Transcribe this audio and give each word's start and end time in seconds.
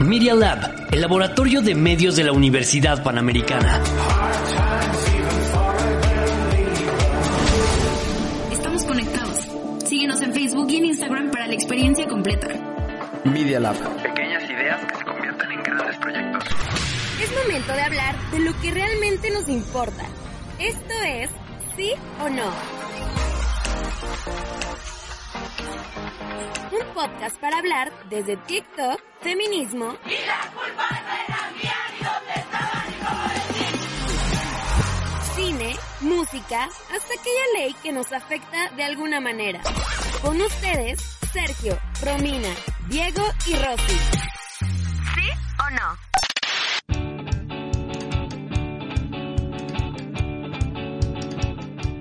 Media 0.00 0.32
Lab, 0.32 0.86
el 0.92 1.00
laboratorio 1.00 1.60
de 1.60 1.74
medios 1.74 2.14
de 2.14 2.22
la 2.22 2.32
Universidad 2.32 3.02
Panamericana. 3.02 3.82
Estamos 8.52 8.84
conectados. 8.84 9.38
Síguenos 9.84 10.22
en 10.22 10.32
Facebook 10.32 10.70
y 10.70 10.76
en 10.76 10.84
Instagram 10.86 11.30
para 11.32 11.48
la 11.48 11.54
experiencia 11.54 12.06
completa. 12.06 12.48
Media 13.24 13.58
Lab. 13.58 13.76
Pequeñas 14.02 14.44
ideas 14.48 14.80
que 14.86 14.96
se 14.98 15.04
convierten 15.04 15.50
en 15.50 15.62
grandes 15.64 15.96
proyectos. 15.96 16.44
Es 17.20 17.32
momento 17.44 17.72
de 17.72 17.82
hablar 17.82 18.30
de 18.30 18.38
lo 18.38 18.60
que 18.60 18.70
realmente 18.70 19.30
nos 19.32 19.48
importa. 19.48 20.04
Esto 20.60 20.94
es 21.06 21.30
¿Sí 21.76 21.92
o 22.20 22.28
no? 22.28 23.17
Un 26.72 26.94
podcast 26.94 27.38
para 27.40 27.58
hablar 27.58 27.92
desde 28.08 28.36
TikTok, 28.36 29.00
feminismo 29.20 29.96
y 30.04 30.26
la 30.26 30.50
culpa 30.52 30.88
no 30.90 31.12
era 31.12 31.50
mía 31.56 31.76
ni 31.92 31.98
dónde 32.04 32.34
estaba 32.36 32.84
ni 32.86 32.94
cine, 35.34 35.76
cómo 36.00 36.16
música, 36.16 36.64
hasta 36.64 37.14
aquella 37.14 37.46
ley 37.56 37.74
que 37.82 37.92
nos 37.92 38.12
afecta 38.12 38.70
de 38.76 38.84
alguna 38.84 39.20
manera. 39.20 39.60
Con 40.22 40.40
ustedes, 40.40 41.00
Sergio, 41.32 41.78
Romina, 42.02 42.54
Diego 42.88 43.22
y 43.46 43.54
Rosy. 43.54 43.98
¿Sí 45.14 45.30
o 45.60 45.70
no? 45.70 46.07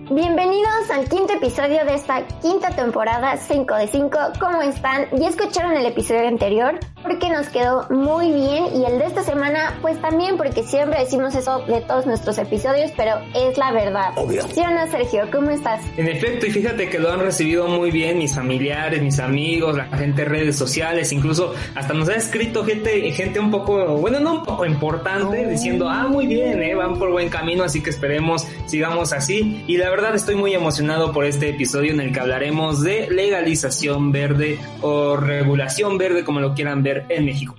Bienvenidos 0.10 0.90
al 0.90 1.10
quinto 1.10 1.34
episodio 1.34 1.84
de 1.84 1.96
esta 1.96 2.26
quinta 2.42 2.70
temporada 2.70 3.36
5 3.36 3.76
de 3.76 3.88
5. 3.88 4.10
¿Cómo 4.40 4.62
están? 4.62 5.08
¿Ya 5.12 5.28
escucharon 5.28 5.74
el 5.76 5.86
episodio 5.86 6.30
anterior? 6.30 6.80
Porque 7.04 7.30
nos 7.30 7.50
quedó 7.50 7.86
muy 7.90 8.32
bien 8.32 8.68
y 8.74 8.86
el 8.86 9.00
de 9.00 9.06
esta 9.06 9.22
semana 9.24 9.78
pues 9.82 10.02
también 10.02 10.38
porque 10.38 10.64
siempre 10.64 11.00
decimos 11.02 11.36
eso 11.36 11.60
de 11.68 11.82
todos 11.82 12.06
nuestros 12.06 12.38
episodios, 12.38 12.92
pero 12.96 13.16
es 13.36 13.58
la 13.58 13.74
verdad. 13.74 14.12
Obvio. 14.16 14.44
¿Sí 14.44 14.62
o 14.62 14.72
no, 14.72 14.90
Sergio? 14.90 15.30
¿Cómo 15.30 15.52
estás? 15.52 15.82
En 15.98 16.08
efecto, 16.08 16.46
y 16.46 16.52
fíjate 16.52 16.90
que 16.90 17.00
lo 17.00 17.12
han 17.12 17.20
recibido 17.20 17.68
muy 17.68 17.92
bien 17.92 18.18
mis 18.18 18.34
familiares, 18.34 19.02
mis 19.02 19.20
amigos, 19.20 19.76
la 19.76 19.86
gente 19.98 20.22
en 20.22 20.30
redes 20.30 20.56
sociales, 20.56 21.12
incluso 21.12 21.54
hasta 21.76 21.94
nos 21.94 22.08
ha 22.08 22.16
escrito 22.16 22.64
gente, 22.64 23.12
gente 23.12 23.42
un 23.42 23.52
poco, 23.52 23.98
bueno, 23.98 24.22
no 24.22 24.36
un 24.36 24.44
poco 24.46 24.66
importante, 24.66 25.46
diciendo, 25.48 25.90
ah, 25.90 26.08
muy 26.08 26.28
bien, 26.28 26.64
eh, 26.64 26.76
van 26.76 26.98
por 26.98 27.12
buen 27.12 27.28
camino, 27.28 27.66
así 27.66 27.84
que 27.84 27.90
esperemos 27.90 28.48
sigamos 28.68 29.12
así. 29.12 29.64
Y 29.68 29.78
la 29.78 29.90
verdad 29.90 29.97
estoy 30.16 30.36
muy 30.36 30.54
emocionado 30.54 31.12
por 31.12 31.26
este 31.26 31.50
episodio 31.50 31.92
en 31.92 32.00
el 32.00 32.14
que 32.14 32.20
hablaremos 32.20 32.82
de 32.82 33.10
legalización 33.10 34.12
verde 34.12 34.60
o 34.82 35.18
regulación 35.18 35.98
verde, 35.98 36.24
como 36.24 36.40
lo 36.40 36.54
quieran 36.54 36.84
ver 36.84 37.06
en 37.10 37.26
México. 37.26 37.56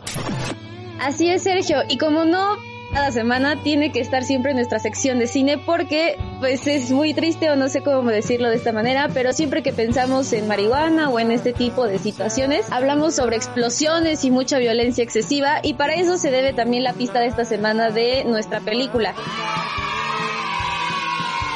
Así 1.01 1.29
es, 1.29 1.43
Sergio. 1.43 1.79
Y 1.89 1.99
como 1.99 2.25
no, 2.25 2.57
cada 2.93 3.13
semana 3.13 3.63
tiene 3.63 3.93
que 3.93 4.01
estar 4.01 4.25
siempre 4.25 4.53
en 4.53 4.57
nuestra 4.57 4.79
sección 4.79 5.19
de 5.19 5.27
cine 5.27 5.59
porque 5.59 6.17
pues 6.41 6.67
es 6.67 6.91
muy 6.91 7.13
triste 7.13 7.51
o 7.51 7.57
no 7.57 7.69
sé 7.69 7.83
cómo 7.83 8.11
decirlo 8.11 8.49
de 8.49 8.57
esta 8.57 8.73
manera, 8.73 9.09
pero 9.13 9.33
siempre 9.33 9.63
que 9.63 9.73
pensamos 9.73 10.33
en 10.33 10.49
marihuana 10.49 11.11
o 11.11 11.21
en 11.21 11.31
este 11.31 11.53
tipo 11.53 11.87
de 11.87 11.99
situaciones, 11.99 12.67
hablamos 12.71 13.15
sobre 13.15 13.37
explosiones 13.37 14.25
y 14.25 14.31
mucha 14.31 14.59
violencia 14.59 15.05
excesiva 15.05 15.61
y 15.63 15.75
para 15.75 15.95
eso 15.95 16.17
se 16.19 16.31
debe 16.31 16.53
también 16.53 16.83
la 16.83 16.95
pista 16.95 17.21
de 17.21 17.27
esta 17.27 17.45
semana 17.45 17.91
de 17.91 18.25
nuestra 18.25 18.61
película. 18.61 19.15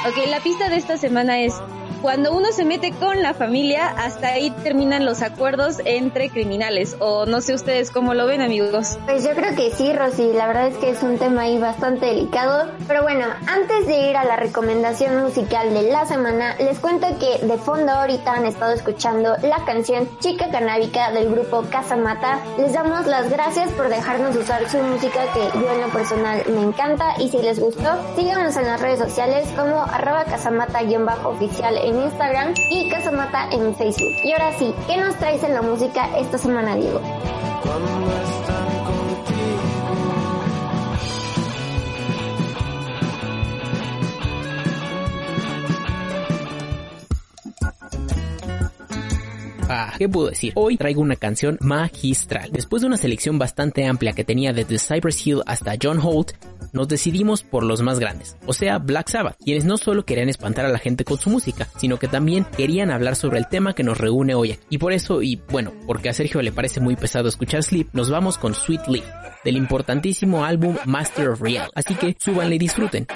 Ok, 0.05 0.17
la 0.28 0.41
pista 0.41 0.69
de 0.69 0.77
esta 0.77 0.97
semana 0.98 1.39
es 1.39 1.55
cuando 2.03 2.33
uno 2.33 2.50
se 2.50 2.64
mete 2.64 2.91
con 2.91 3.22
la 3.22 3.33
familia, 3.33 3.86
hasta 3.97 4.28
ahí 4.28 4.50
terminan 4.50 5.06
los 5.06 5.22
acuerdos 5.22 5.78
entre 5.84 6.31
criminales. 6.31 6.97
O 6.98 7.27
no 7.27 7.41
sé 7.41 7.55
ustedes 7.55 7.92
cómo 7.92 8.12
lo 8.12 8.27
ven, 8.27 8.42
amigos. 8.42 8.98
Pues 9.06 9.22
yo 9.22 9.31
creo 9.31 9.55
que 9.55 9.70
sí, 9.70 9.92
Rosy. 9.92 10.33
La 10.33 10.48
verdad 10.48 10.67
es 10.67 10.77
que 10.78 10.91
es 10.91 11.03
un 11.03 11.17
tema 11.17 11.42
ahí 11.42 11.59
bastante 11.59 12.06
delicado. 12.06 12.69
Pero 12.89 13.03
bueno, 13.03 13.27
antes 13.47 13.86
de 13.86 14.11
ir 14.11 14.17
a 14.17 14.25
la 14.25 14.34
recomendación 14.34 15.22
musical 15.22 15.72
de 15.72 15.91
la 15.93 16.04
semana, 16.04 16.56
les 16.59 16.81
cuento 16.81 17.06
que 17.21 17.47
de 17.47 17.56
fondo 17.56 17.93
ahorita 17.93 18.32
han 18.32 18.47
estado 18.47 18.72
escuchando 18.72 19.37
la 19.43 19.65
canción 19.65 20.09
Chica 20.19 20.50
Canábica 20.50 21.12
del 21.12 21.31
grupo 21.31 21.62
Casa 21.71 21.97
Mata. 21.97 22.41
Les 22.59 22.72
damos 22.72 23.06
las 23.06 23.31
gracias 23.31 23.71
por 23.72 23.88
dejarnos 23.88 24.34
usar 24.34 24.69
su 24.69 24.78
música 24.78 25.21
que 25.32 25.59
yo 25.60 25.72
en 25.72 25.81
lo 25.81 25.88
personal 25.91 26.43
me 26.48 26.62
encanta. 26.62 27.15
Y 27.21 27.28
si 27.28 27.38
les 27.38 27.60
gustó, 27.60 27.91
síganos 28.16 28.56
en 28.56 28.65
las 28.65 28.81
redes 28.81 28.98
sociales 28.98 29.47
como 29.56 29.82
arroba 29.82 30.25
casamata-oficial 30.25 31.77
en 31.78 31.91
Instagram 32.00 32.54
y 32.70 32.88
Casamata 32.88 33.48
en 33.50 33.75
Facebook. 33.75 34.14
Y 34.22 34.32
ahora 34.32 34.53
sí, 34.58 34.75
¿qué 34.86 34.97
nos 34.97 35.16
traes 35.16 35.42
en 35.42 35.54
la 35.54 35.62
música 35.62 36.08
esta 36.19 36.38
semana, 36.38 36.76
Diego? 36.76 37.00
¿Qué 50.03 50.09
puedo 50.09 50.31
decir? 50.31 50.53
Hoy 50.57 50.77
traigo 50.77 51.01
una 51.01 51.15
canción 51.15 51.59
magistral. 51.61 52.51
Después 52.51 52.83
de 52.83 52.89
una 52.89 52.97
selección 52.97 53.39
bastante 53.39 53.87
amplia 53.87 54.15
que 54.15 54.25
tenía 54.25 54.53
desde 54.53 54.81
Cypress 54.81 55.25
Hill 55.25 55.43
hasta 55.47 55.77
John 55.81 56.01
Holt, 56.03 56.33
nos 56.73 56.89
decidimos 56.89 57.45
por 57.45 57.63
los 57.63 57.83
más 57.83 58.01
grandes, 58.01 58.37
o 58.45 58.53
sea, 58.53 58.79
Black 58.79 59.09
Sabbath, 59.11 59.37
quienes 59.45 59.65
no 59.65 59.77
solo 59.77 60.05
querían 60.05 60.29
espantar 60.29 60.65
a 60.65 60.71
la 60.71 60.81
gente 60.81 61.05
con 61.05 61.19
su 61.19 61.31
música, 61.31 61.69
sino 61.77 62.01
que 62.01 62.09
también 62.09 62.45
querían 62.57 62.91
hablar 62.91 63.15
sobre 63.15 63.39
el 63.39 63.47
tema 63.47 63.75
que 63.77 63.85
nos 63.85 63.99
reúne 63.99 64.35
hoy. 64.35 64.59
Y 64.71 64.79
por 64.79 64.93
eso, 64.93 65.23
y 65.23 65.41
bueno, 65.51 65.73
porque 65.87 66.09
a 66.09 66.13
Sergio 66.13 66.43
le 66.43 66.51
parece 66.51 66.81
muy 66.81 66.97
pesado 66.97 67.29
escuchar 67.29 67.63
Sleep, 67.63 67.91
nos 67.93 68.11
vamos 68.11 68.39
con 68.39 68.55
Sweet 68.55 68.89
Leaf, 68.89 69.07
del 69.45 69.57
importantísimo 69.57 70.45
álbum 70.45 70.79
Master 70.84 71.29
of 71.29 71.43
Real. 71.43 71.71
Así 71.77 71.95
que 71.95 72.17
súbanle 72.19 72.57
y 72.57 72.59
disfruten. 72.59 73.07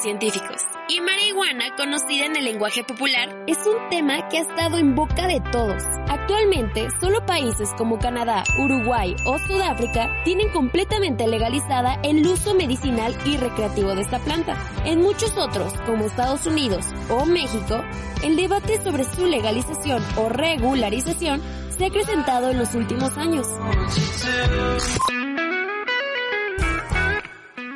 Científicos, 0.00 0.62
y 0.88 1.00
marihuana, 1.00 1.74
conocida 1.76 2.26
en 2.26 2.36
el 2.36 2.44
lenguaje 2.44 2.84
popular, 2.84 3.28
es 3.46 3.58
un 3.66 3.88
tema 3.90 4.28
que 4.28 4.38
ha 4.38 4.42
estado 4.42 4.78
en 4.78 4.94
boca 4.94 5.26
de 5.26 5.40
todos. 5.52 5.82
Actualmente, 6.08 6.88
solo 7.00 7.24
países 7.24 7.70
como 7.76 7.98
Canadá, 7.98 8.44
Uruguay 8.58 9.14
o 9.26 9.38
Sudáfrica 9.38 10.10
tienen 10.24 10.50
completamente 10.50 11.26
legalizada 11.26 11.98
el 12.02 12.26
uso 12.26 12.54
medicinal 12.54 13.16
y 13.24 13.36
recreativo 13.36 13.94
de 13.94 14.02
esta 14.02 14.18
planta. 14.18 14.56
En 14.84 15.00
muchos 15.00 15.36
otros, 15.36 15.72
como 15.86 16.04
Estados 16.04 16.46
Unidos 16.46 16.86
o 17.08 17.24
México, 17.24 17.82
el 18.22 18.36
debate 18.36 18.82
sobre 18.82 19.04
su 19.04 19.26
legalización 19.26 20.02
o 20.16 20.28
regularización 20.28 21.42
se 21.76 21.84
ha 21.84 21.88
acrecentado 21.88 22.50
en 22.50 22.58
los 22.58 22.74
últimos 22.74 23.16
años. 23.16 23.46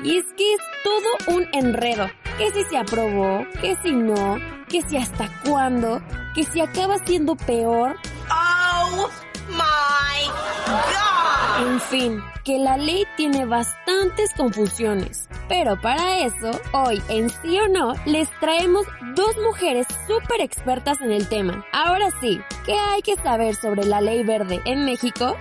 Y 0.03 0.17
es 0.17 0.25
que 0.37 0.55
es 0.55 0.61
todo 0.85 1.37
un 1.37 1.47
enredo. 1.53 2.07
Que 2.39 2.51
si 2.53 2.63
se 2.65 2.79
aprobó, 2.79 3.45
que 3.61 3.77
si 3.83 3.93
no, 3.93 4.39
que 4.69 4.83
si 4.83 4.97
hasta 4.97 5.29
cuándo, 5.45 6.01
que 6.35 6.45
si 6.45 6.61
acaba 6.61 6.99
siendo 6.99 7.35
peor. 7.35 7.97
¡Oh 8.31 9.09
my 9.49 10.27
God! 10.67 11.69
En 11.69 11.81
fin, 11.81 12.23
que 12.45 12.59
la 12.59 12.77
ley 12.77 13.05
tiene 13.17 13.45
bastantes 13.45 14.33
confusiones. 14.37 15.29
Pero 15.49 15.81
para 15.81 16.19
eso, 16.19 16.51
hoy 16.73 17.03
en 17.09 17.31
Sí 17.31 17.59
o 17.59 17.69
No, 17.69 17.95
les 18.05 18.31
traemos 18.39 18.87
dos 19.17 19.37
mujeres 19.39 19.87
súper 20.07 20.43
expertas 20.43 21.01
en 21.01 21.11
el 21.11 21.29
tema. 21.29 21.65
Ahora 21.73 22.11
sí, 22.21 22.41
¿qué 22.65 22.75
hay 22.75 23.03
que 23.03 23.17
saber 23.17 23.57
sobre 23.57 23.85
la 23.85 24.01
ley 24.01 24.23
verde 24.23 24.61
en 24.67 24.85
México? 24.85 25.37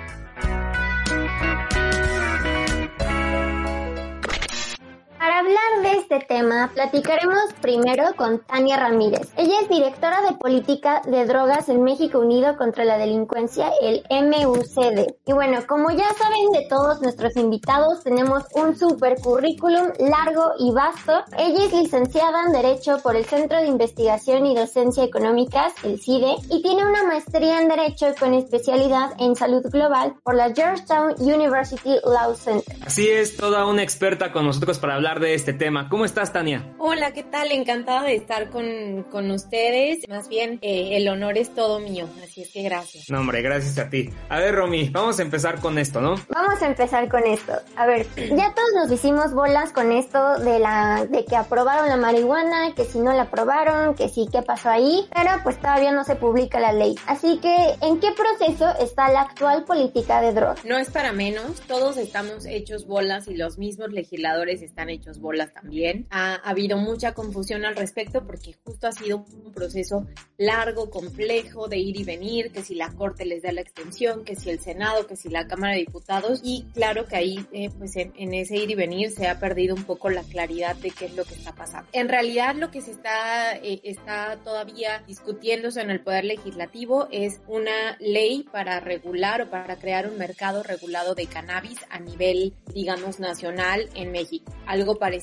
Hablar 5.47 5.81
de 5.93 5.99
este 5.99 6.19
tema, 6.19 6.71
platicaremos 6.73 7.53
primero 7.61 8.03
con 8.17 8.39
Tania 8.39 8.75
Ramírez. 8.75 9.31
Ella 9.37 9.61
es 9.61 9.69
directora 9.69 10.21
de 10.29 10.35
política 10.35 11.01
de 11.05 11.25
drogas 11.25 11.69
en 11.69 11.83
México 11.83 12.19
Unido 12.19 12.57
contra 12.57 12.83
la 12.83 12.97
Delincuencia, 12.97 13.71
el 13.81 14.03
MUCD. 14.09 15.07
Y 15.25 15.31
bueno, 15.31 15.59
como 15.65 15.91
ya 15.91 16.09
saben 16.15 16.51
de 16.51 16.67
todos 16.67 17.01
nuestros 17.01 17.37
invitados, 17.37 18.03
tenemos 18.03 18.43
un 18.55 18.77
super 18.77 19.21
currículum 19.21 19.87
largo 19.99 20.51
y 20.59 20.73
vasto. 20.73 21.13
Ella 21.37 21.65
es 21.65 21.71
licenciada 21.71 22.43
en 22.45 22.51
Derecho 22.51 22.97
por 23.01 23.15
el 23.15 23.23
Centro 23.23 23.59
de 23.59 23.67
Investigación 23.67 24.45
y 24.47 24.55
Docencia 24.55 25.05
Económicas, 25.05 25.73
el 25.83 26.01
CIDE, 26.01 26.35
y 26.49 26.61
tiene 26.61 26.85
una 26.85 27.03
maestría 27.03 27.61
en 27.61 27.69
Derecho 27.69 28.07
con 28.19 28.33
especialidad 28.33 29.11
en 29.17 29.37
Salud 29.37 29.63
Global 29.71 30.15
por 30.23 30.35
la 30.35 30.53
Georgetown 30.53 31.15
University 31.19 31.95
Law 32.03 32.35
Center. 32.35 32.75
Así 32.85 33.07
es, 33.07 33.37
toda 33.37 33.65
una 33.65 33.83
experta 33.83 34.33
con 34.33 34.45
nosotros 34.45 34.77
para 34.79 34.95
hablar 34.95 35.21
de 35.21 35.36
este 35.37 35.53
tema. 35.53 35.87
¿Cómo 35.87 36.03
estás, 36.03 36.33
Tania? 36.33 36.73
Hola, 36.79 37.13
¿qué 37.13 37.21
tal? 37.21 37.51
Encantada 37.51 38.01
de 38.01 38.15
estar 38.15 38.49
con, 38.49 39.03
con 39.03 39.29
ustedes. 39.29 39.99
Más 40.09 40.27
bien, 40.27 40.57
eh, 40.63 40.97
el 40.97 41.07
honor 41.07 41.37
es 41.37 41.53
todo 41.53 41.79
mío, 41.79 42.09
así 42.23 42.41
es 42.41 42.49
que 42.49 42.63
gracias. 42.63 43.07
No, 43.09 43.19
hombre, 43.19 43.43
gracias 43.43 43.77
a 43.77 43.87
ti. 43.87 44.09
A 44.29 44.39
ver, 44.39 44.55
Romy, 44.55 44.89
vamos 44.89 45.19
a 45.19 45.21
empezar 45.21 45.59
con 45.59 45.77
esto, 45.77 46.01
¿no? 46.01 46.15
Vamos 46.29 46.59
a 46.61 46.65
empezar 46.65 47.07
con 47.07 47.25
esto. 47.27 47.53
A 47.75 47.85
ver, 47.85 48.07
ya 48.15 48.53
todos 48.55 48.69
nos 48.75 48.91
hicimos 48.91 49.31
bolas 49.31 49.71
con 49.71 49.91
esto 49.91 50.39
de 50.39 50.57
la 50.57 51.05
de 51.05 51.23
que 51.23 51.35
aprobaron 51.35 51.87
la 51.87 51.97
marihuana, 51.97 52.73
que 52.75 52.85
si 52.85 52.97
no 52.97 53.13
la 53.13 53.23
aprobaron, 53.23 53.93
que 53.93 54.09
sí, 54.09 54.27
qué 54.31 54.41
pasó 54.41 54.69
ahí, 54.69 55.07
pero 55.13 55.29
pues 55.43 55.57
todavía 55.59 55.91
no 55.91 56.03
se 56.03 56.15
publica 56.15 56.59
la 56.59 56.73
ley. 56.73 56.95
Así 57.05 57.37
que, 57.37 57.75
¿en 57.81 57.99
qué 57.99 58.09
proceso 58.11 58.73
está 58.79 59.11
la 59.11 59.21
actual 59.21 59.65
política 59.65 60.19
de 60.19 60.33
drogas? 60.33 60.65
No 60.65 60.79
es 60.79 60.89
para 60.89 61.13
menos, 61.13 61.61
todos 61.67 61.97
estamos 61.97 62.47
hechos 62.47 62.87
bolas 62.87 63.27
y 63.27 63.35
los 63.35 63.59
mismos 63.59 63.91
legisladores 63.91 64.63
están 64.63 64.89
hechos 64.89 65.19
bolas 65.19 65.26
también. 65.53 66.07
Ha, 66.09 66.35
habido 66.35 66.77
mucha 66.77 67.13
confusión 67.13 67.65
al 67.65 67.75
respecto 67.75 68.25
porque 68.25 68.53
justo 68.63 68.87
ha 68.87 68.91
sido 68.91 69.25
un 69.43 69.51
proceso 69.51 70.07
largo, 70.37 70.89
complejo 70.89 71.67
de 71.67 71.77
ir 71.77 71.99
y 71.99 72.03
venir, 72.03 72.51
que 72.51 72.63
si 72.63 72.75
la 72.75 72.91
Corte 72.93 73.25
les 73.25 73.43
da 73.43 73.51
la 73.51 73.61
extensión, 73.61 74.23
que 74.23 74.35
si 74.35 74.49
el 74.49 74.59
Senado, 74.59 75.07
que 75.07 75.15
si 75.15 75.29
la 75.29 75.47
Cámara 75.47 75.73
de 75.73 75.79
Diputados 75.79 76.41
y 76.43 76.65
claro 76.73 77.07
que 77.07 77.15
ahí 77.15 77.45
eh, 77.51 77.69
pues 77.77 77.95
en, 77.95 78.33
ese 78.33 78.57
ir 78.57 78.71
y 78.71 78.75
venir 78.75 79.11
se 79.11 79.27
ha 79.27 79.39
perdido 79.39 79.75
un 79.75 79.83
poco 79.83 80.09
la 80.09 80.23
claridad 80.23 80.75
de 80.75 80.91
qué 80.91 81.05
es 81.05 81.15
lo 81.15 81.25
que 81.25 81.35
está 81.35 81.53
pasando. 81.53 81.89
En 81.91 82.09
realidad 82.09 82.55
lo 82.55 82.71
que 82.71 82.81
se 82.81 82.91
está, 82.91 83.55
eh, 83.57 83.81
está 83.83 84.37
todavía 84.43 85.03
discutiéndose 85.07 85.81
en 85.81 85.89
el 85.89 86.01
Poder 86.01 86.25
Legislativo 86.25 87.07
es 87.11 87.41
una 87.47 87.97
ley 87.99 88.45
para 88.51 88.79
regular 88.79 89.41
o 89.41 89.49
para 89.49 89.77
crear 89.77 90.07
un 90.09 90.17
mercado 90.17 90.63
regulado 90.63 91.15
de 91.15 91.27
cannabis 91.27 91.79
a 91.89 91.99
nivel, 91.99 92.53
digamos, 92.73 93.19
nacional 93.19 93.89
en 93.95 94.11
México. 94.11 94.53
Algo 94.65 94.95
parecido 94.95 95.16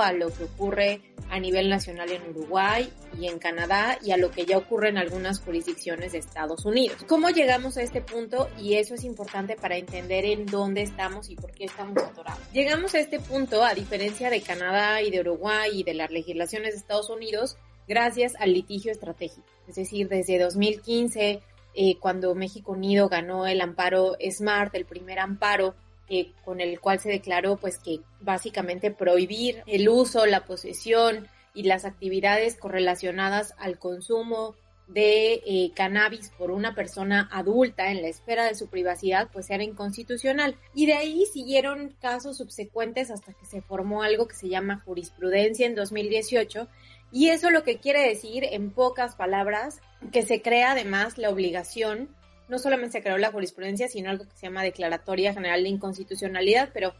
a 0.00 0.12
lo 0.12 0.32
que 0.32 0.44
ocurre 0.44 1.00
a 1.30 1.38
nivel 1.38 1.68
nacional 1.68 2.10
en 2.10 2.22
Uruguay 2.30 2.90
y 3.18 3.26
en 3.26 3.38
Canadá 3.38 3.98
y 4.02 4.12
a 4.12 4.16
lo 4.16 4.30
que 4.30 4.46
ya 4.46 4.56
ocurre 4.56 4.88
en 4.88 4.98
algunas 4.98 5.40
jurisdicciones 5.40 6.12
de 6.12 6.18
Estados 6.18 6.64
Unidos. 6.64 6.98
¿Cómo 7.06 7.30
llegamos 7.30 7.76
a 7.76 7.82
este 7.82 8.00
punto? 8.00 8.48
Y 8.58 8.74
eso 8.74 8.94
es 8.94 9.04
importante 9.04 9.56
para 9.56 9.76
entender 9.76 10.24
en 10.24 10.46
dónde 10.46 10.82
estamos 10.82 11.28
y 11.28 11.36
por 11.36 11.52
qué 11.52 11.64
estamos 11.64 12.02
atorados. 12.02 12.40
Llegamos 12.52 12.94
a 12.94 13.00
este 13.00 13.20
punto, 13.20 13.64
a 13.64 13.74
diferencia 13.74 14.30
de 14.30 14.40
Canadá 14.40 15.02
y 15.02 15.10
de 15.10 15.20
Uruguay 15.20 15.70
y 15.74 15.82
de 15.82 15.94
las 15.94 16.10
legislaciones 16.10 16.72
de 16.72 16.78
Estados 16.78 17.10
Unidos, 17.10 17.56
gracias 17.86 18.34
al 18.38 18.52
litigio 18.52 18.92
estratégico. 18.92 19.46
Es 19.66 19.74
decir, 19.74 20.08
desde 20.08 20.38
2015, 20.38 21.40
eh, 21.74 21.98
cuando 21.98 22.34
México 22.34 22.72
Unido 22.72 23.08
ganó 23.08 23.46
el 23.46 23.60
amparo 23.60 24.16
SMART, 24.20 24.74
el 24.74 24.86
primer 24.86 25.18
amparo 25.18 25.74
eh, 26.10 26.32
con 26.44 26.60
el 26.60 26.80
cual 26.80 27.00
se 27.00 27.10
declaró 27.10 27.56
pues 27.56 27.78
que 27.78 28.00
básicamente 28.20 28.90
prohibir 28.90 29.62
el 29.66 29.88
uso, 29.88 30.26
la 30.26 30.44
posesión 30.44 31.28
y 31.54 31.64
las 31.64 31.84
actividades 31.84 32.56
correlacionadas 32.56 33.54
al 33.58 33.78
consumo 33.78 34.54
de 34.88 35.42
eh, 35.46 35.70
cannabis 35.74 36.30
por 36.38 36.50
una 36.50 36.74
persona 36.74 37.28
adulta 37.30 37.90
en 37.90 38.00
la 38.00 38.08
esfera 38.08 38.44
de 38.44 38.54
su 38.54 38.68
privacidad, 38.68 39.28
pues 39.32 39.50
era 39.50 39.62
inconstitucional. 39.62 40.56
Y 40.74 40.86
de 40.86 40.94
ahí 40.94 41.26
siguieron 41.26 41.94
casos 42.00 42.38
subsecuentes 42.38 43.10
hasta 43.10 43.34
que 43.34 43.44
se 43.44 43.60
formó 43.60 44.02
algo 44.02 44.26
que 44.26 44.34
se 44.34 44.48
llama 44.48 44.82
jurisprudencia 44.84 45.66
en 45.66 45.74
2018. 45.74 46.68
Y 47.12 47.28
eso 47.28 47.50
lo 47.50 47.64
que 47.64 47.78
quiere 47.78 48.06
decir, 48.06 48.44
en 48.44 48.70
pocas 48.70 49.14
palabras, 49.14 49.80
que 50.10 50.22
se 50.22 50.40
crea 50.40 50.72
además 50.72 51.18
la 51.18 51.30
obligación 51.30 52.08
no 52.48 52.58
solamente 52.58 52.92
se 52.92 53.02
creó 53.02 53.18
la 53.18 53.32
jurisprudencia, 53.32 53.88
sino 53.88 54.10
algo 54.10 54.24
que 54.24 54.36
se 54.36 54.46
llama 54.46 54.62
Declaratoria 54.62 55.34
General 55.34 55.62
de 55.62 55.68
Inconstitucionalidad, 55.68 56.70
pero 56.72 56.94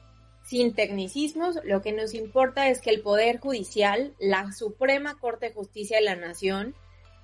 sin 0.45 0.75
tecnicismos, 0.75 1.59
lo 1.65 1.83
que 1.83 1.93
nos 1.93 2.15
importa 2.15 2.69
es 2.69 2.81
que 2.81 2.91
el 2.91 3.03
Poder 3.03 3.39
Judicial, 3.39 4.15
la 4.19 4.51
Suprema 4.53 5.19
Corte 5.19 5.49
de 5.49 5.55
Justicia 5.55 5.99
de 5.99 6.05
la 6.05 6.17
Nación, 6.17 6.75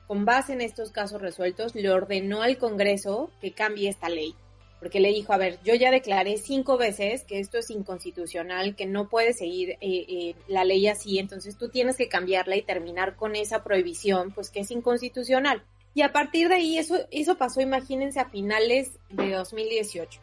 con 0.07 0.27
base 0.27 0.53
en 0.53 0.61
estos 0.61 0.91
casos 0.91 1.23
resueltos, 1.23 1.75
le 1.75 1.91
ordenó 1.91 2.43
al 2.43 2.59
Congreso 2.59 3.31
que 3.41 3.53
cambie 3.53 3.89
esta 3.89 4.11
ley. 4.11 4.35
Porque 4.79 5.01
le 5.01 5.09
dijo, 5.09 5.33
a 5.33 5.39
ver, 5.39 5.59
yo 5.65 5.75
ya 5.75 5.91
declaré 5.91 6.37
cinco 6.37 6.77
veces 6.77 7.25
que 7.25 7.41
esto 7.41 7.57
es 7.57 7.71
inconstitucional, 7.71 8.77
que 8.77 8.85
no 8.85 9.09
puede 9.09 9.33
seguir 9.33 9.71
eh, 9.71 9.79
eh, 9.81 10.35
la 10.47 10.65
ley 10.65 10.87
así, 10.89 11.19
entonces 11.19 11.57
tú 11.57 11.71
tienes 11.71 11.97
que 11.97 12.11
cambiarla 12.11 12.57
y 12.57 12.63
terminar 12.63 13.17
con 13.17 13.35
esa 13.35 13.65
prohibición, 13.65 14.33
pues 14.33 14.51
que 14.51 14.61
es 14.61 14.71
inconstitucional. 14.71 15.65
Y 15.95 16.03
a 16.03 16.13
partir 16.13 16.49
de 16.49 16.57
ahí, 16.57 16.79
eso, 16.79 16.97
eso 17.11 17.37
pasó, 17.37 17.61
imagínense, 17.61 18.21
a 18.21 18.29
finales 18.29 18.99
de 19.11 19.31
2018. 19.31 20.21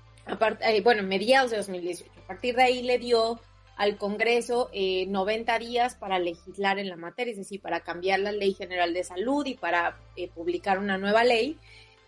Eh, 0.62 0.82
bueno, 0.82 1.04
mediados 1.04 1.52
de 1.52 1.58
2018. 1.58 2.12
A 2.24 2.28
partir 2.28 2.56
de 2.56 2.64
ahí 2.64 2.82
le 2.84 3.00
dio 3.00 3.40
al 3.78 3.98
Congreso 3.98 4.70
eh, 4.74 5.06
90 5.08 5.58
días 5.60 5.96
para 5.96 6.20
legislar 6.20 6.78
en 6.78 6.90
la 6.90 6.98
materia, 6.98 7.32
es 7.32 7.38
decir, 7.38 7.62
para 7.62 7.80
cambiar 7.80 8.20
la 8.20 8.32
Ley 8.32 8.54
General 8.54 8.94
de 8.94 9.04
Salud 9.04 9.46
y 9.46 9.56
para 9.56 9.98
eh, 10.16 10.30
publicar 10.30 10.78
una 10.78 10.98
nueva 10.98 11.24
ley. 11.24 11.58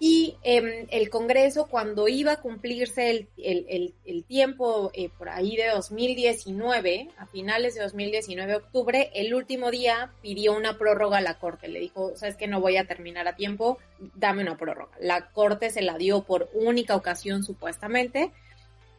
Y 0.06 0.36
em, 0.44 0.86
el 0.90 1.10
Congreso, 1.10 1.68
cuando 1.68 2.10
iba 2.10 2.34
a 2.34 2.42
cumplirse 2.42 3.10
el, 3.10 3.94
el, 4.04 4.24
tiempo 4.26 4.92
eh, 4.94 5.08
por 5.08 5.30
ahí 5.30 5.56
de 5.56 5.70
2019, 5.70 7.08
a 7.16 7.26
finales 7.26 7.76
de 7.76 7.84
2019, 7.84 8.56
octubre, 8.56 9.12
el 9.14 9.34
último 9.34 9.72
día 9.72 10.12
pidió 10.22 10.58
una 10.58 10.78
prórroga 10.78 11.20
a 11.20 11.22
la 11.22 11.40
Corte. 11.40 11.70
Le 11.70 11.80
dijo, 11.80 12.18
sabes 12.18 12.36
que 12.36 12.50
no 12.50 12.60
voy 12.60 12.76
a 12.76 12.86
terminar 12.86 13.30
a 13.30 13.38
tiempo, 13.38 13.78
dame 14.16 14.42
una 14.42 14.58
prórroga. 14.58 14.92
La 15.00 15.30
Corte 15.32 15.70
se 15.70 15.82
la 15.82 15.98
dio 15.98 16.24
por 16.24 16.50
única 16.54 16.98
ocasión, 16.98 17.46
supuestamente, 17.46 18.34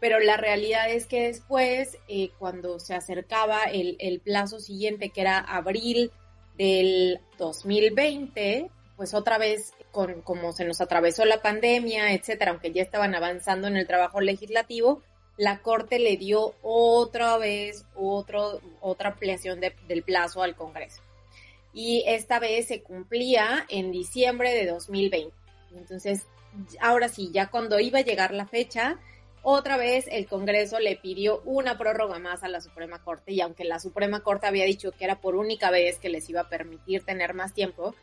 pero 0.00 0.20
la 0.20 0.38
realidad 0.38 0.90
es 0.90 1.04
que 1.04 1.24
después, 1.24 1.98
eh, 2.08 2.30
cuando 2.38 2.80
se 2.80 2.94
acercaba 2.94 3.64
el 3.64 4.22
plazo 4.24 4.58
siguiente, 4.58 5.10
que 5.10 5.20
era 5.20 5.38
abril 5.38 6.12
del 6.56 7.20
2020, 7.36 8.70
pues 8.96 9.14
otra 9.14 9.38
vez, 9.38 9.74
con, 9.94 10.20
como 10.20 10.52
se 10.52 10.66
nos 10.66 10.82
atravesó 10.82 11.24
la 11.24 11.40
pandemia, 11.40 12.12
etcétera, 12.12 12.50
aunque 12.50 12.72
ya 12.72 12.82
estaban 12.82 13.14
avanzando 13.14 13.68
en 13.68 13.76
el 13.76 13.86
trabajo 13.86 14.20
legislativo, 14.20 15.00
la 15.36 15.60
Corte 15.60 15.98
le 15.98 16.16
dio 16.16 16.54
otra 16.62 17.38
vez 17.38 17.86
otro, 17.94 18.60
otra 18.80 19.10
ampliación 19.10 19.60
del 19.60 20.02
plazo 20.02 20.42
al 20.42 20.56
Congreso. 20.56 21.00
Y 21.72 22.04
esta 22.06 22.38
vez 22.38 22.68
se 22.68 22.82
cumplía 22.82 23.64
en 23.68 23.90
diciembre 23.90 24.52
de 24.52 24.66
2020. 24.66 25.34
Entonces, 25.76 26.26
ahora 26.80 27.08
sí, 27.08 27.30
ya 27.32 27.48
cuando 27.48 27.80
iba 27.80 28.00
a 28.00 28.04
llegar 28.04 28.32
la 28.32 28.46
fecha, 28.46 28.98
otra 29.42 29.76
vez 29.76 30.06
el 30.10 30.26
Congreso 30.26 30.78
le 30.80 30.96
pidió 30.96 31.40
una 31.44 31.78
prórroga 31.78 32.18
más 32.18 32.42
a 32.42 32.48
la 32.48 32.60
Suprema 32.60 33.02
Corte 33.02 33.32
y 33.32 33.40
aunque 33.40 33.64
la 33.64 33.78
Suprema 33.78 34.20
Corte 34.20 34.46
había 34.46 34.64
dicho 34.64 34.92
que 34.92 35.04
era 35.04 35.20
por 35.20 35.36
única 35.36 35.70
vez 35.70 35.98
que 35.98 36.08
les 36.08 36.28
iba 36.30 36.42
a 36.42 36.48
permitir 36.48 37.04
tener 37.04 37.34
más 37.34 37.52
tiempo, 37.52 37.94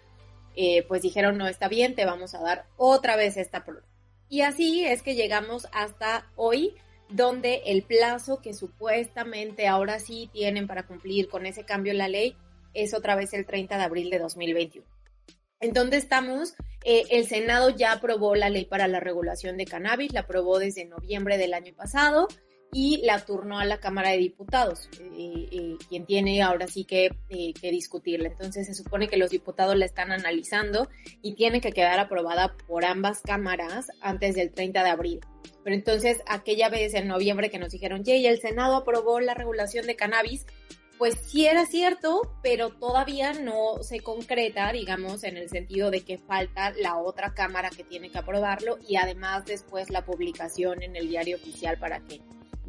eh, 0.55 0.84
pues 0.88 1.01
dijeron, 1.01 1.38
no 1.38 1.48
está 1.48 1.67
bien, 1.67 1.96
te 1.96 2.05
vamos 2.05 2.34
a 2.36 2.41
dar 2.41 2.65
otra 2.77 3.15
vez 3.15 3.38
esta 3.38 3.63
prórroga. 3.63 3.88
Y 4.29 4.41
así 4.41 4.86
es 4.86 5.01
que 5.01 5.15
llegamos 5.15 5.67
hasta 5.74 6.31
hoy, 6.36 6.75
donde 7.10 7.63
el 7.65 7.84
plazo 7.84 8.41
que 8.41 8.53
supuestamente 8.53 9.67
ahora 9.67 10.00
sí 10.00 10.29
tienen 10.31 10.67
para 10.67 10.88
cumplir 10.88 11.27
con 11.27 11.46
ese 11.46 11.65
cambio 11.65 11.91
en 11.91 11.98
la 11.98 12.08
ley 12.08 12.38
es 12.74 12.93
otra 12.93 13.15
vez 13.15 13.34
el 13.34 13.46
30 13.46 13.77
de 13.77 13.84
abril 13.84 14.10
de 14.10 14.20
2021. 14.20 14.88
¿En 15.60 15.74
dónde 15.74 15.98
estamos? 15.98 16.53
Eh, 16.84 17.03
el 17.12 17.27
Senado 17.27 17.70
ya 17.70 17.91
aprobó 17.91 18.36
la 18.36 18.50
ley 18.50 18.65
para 18.65 18.88
la 18.88 19.00
regulación 19.00 19.58
de 19.58 19.65
cannabis, 19.65 20.13
la 20.13 20.22
aprobó 20.22 20.58
desde 20.58 20.86
noviembre 20.86 21.38
del 21.38 21.53
año 21.53 21.74
pasado 21.75 22.27
y 22.73 23.01
la 23.03 23.19
turnó 23.25 23.59
a 23.59 23.65
la 23.65 23.79
Cámara 23.79 24.11
de 24.11 24.17
Diputados, 24.17 24.89
eh, 24.99 25.47
eh, 25.51 25.77
quien 25.89 26.05
tiene 26.05 26.41
ahora 26.41 26.67
sí 26.67 26.85
que, 26.85 27.11
eh, 27.29 27.53
que, 27.59 27.71
discutirla. 27.71 28.29
Entonces 28.29 28.67
se 28.67 28.73
supone 28.73 29.07
que 29.07 29.17
los 29.17 29.29
diputados 29.29 29.75
la 29.75 29.85
están 29.85 30.11
analizando 30.11 30.89
y 31.21 31.35
tiene 31.35 31.59
que 31.59 31.71
quedar 31.71 31.99
aprobada 31.99 32.55
por 32.67 32.85
ambas 32.85 33.21
cámaras 33.21 33.87
antes 33.99 34.35
del 34.35 34.51
30 34.51 34.83
de 34.83 34.89
abril. 34.89 35.19
Pero 35.63 35.75
entonces 35.75 36.21
aquella 36.27 36.69
vez 36.69 36.93
en 36.93 37.07
noviembre 37.07 37.49
que 37.49 37.59
nos 37.59 37.71
dijeron, 37.71 38.03
y 38.05 38.25
el 38.25 38.39
Senado 38.39 38.77
aprobó 38.77 39.19
la 39.19 39.33
regulación 39.33 39.85
de 39.85 39.95
cannabis, 39.95 40.45
pues 40.97 41.15
sí 41.15 41.47
era 41.47 41.65
cierto, 41.65 42.21
pero 42.43 42.69
todavía 42.69 43.33
no 43.33 43.81
se 43.81 44.01
concreta, 44.01 44.71
digamos, 44.71 45.23
en 45.23 45.35
el 45.35 45.49
sentido 45.49 45.89
de 45.89 46.01
que 46.01 46.19
falta 46.19 46.73
la 46.79 46.97
otra 46.97 47.33
cámara 47.33 47.71
que 47.71 47.83
tiene 47.83 48.11
que 48.11 48.19
aprobarlo 48.19 48.77
y 48.87 48.97
además 48.97 49.45
después 49.45 49.89
la 49.89 50.05
publicación 50.05 50.83
en 50.83 50.95
el 50.95 51.09
diario 51.09 51.37
oficial 51.37 51.79
para 51.79 52.01
que 52.01 52.21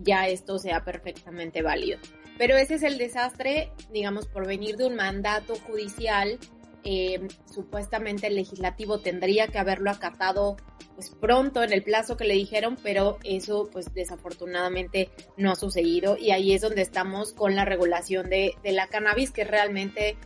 ya 0.03 0.29
esto 0.29 0.59
sea 0.59 0.85
perfectamente 0.85 1.63
válido. 1.63 1.99
Pero 2.39 2.57
ese 2.57 2.75
es 2.75 2.83
el 2.83 2.99
desastre, 2.99 3.73
digamos, 3.93 4.27
por 4.27 4.47
venir 4.47 4.77
de 4.77 4.87
un 4.87 4.97
mandato 4.97 5.55
judicial. 5.57 6.39
Eh, 6.85 7.29
supuestamente 7.53 8.27
el 8.27 8.35
legislativo 8.35 8.99
tendría 8.99 9.47
que 9.47 9.59
haberlo 9.59 9.91
acatado 9.91 10.57
pues 10.97 11.11
pronto 11.11 11.63
en 11.63 11.73
el 11.73 11.83
plazo 11.83 12.17
que 12.17 12.25
le 12.25 12.35
dijeron, 12.35 12.77
pero 12.83 13.19
eso 13.23 13.69
pues 13.73 13.95
desafortunadamente 13.95 15.11
no 15.37 15.53
ha 15.53 15.55
sucedido 15.55 16.17
y 16.19 16.33
ahí 16.33 16.53
es 16.53 16.61
donde 16.63 16.83
estamos 16.83 17.33
con 17.33 17.55
la 17.55 17.65
regulación 17.65 18.29
de, 18.29 18.55
de 18.63 18.73
la 18.73 18.89
cannabis 18.89 19.31
que 19.31 19.45
realmente 19.45 20.17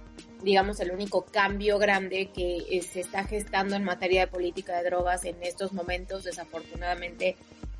digamos 0.42 0.80
el 0.80 0.90
único 0.90 1.24
cambio 1.24 1.78
grande 1.78 2.30
que 2.32 2.58
eh, 2.70 2.82
se 2.82 3.00
está 3.00 3.24
gestando 3.24 3.76
en 3.76 3.84
materia 3.84 4.22
de 4.22 4.26
política 4.28 4.76
de 4.78 4.84
drogas 4.84 5.24
en 5.24 5.42
estos 5.42 5.72
momentos 5.72 6.24
desafortunadamente 6.24 7.36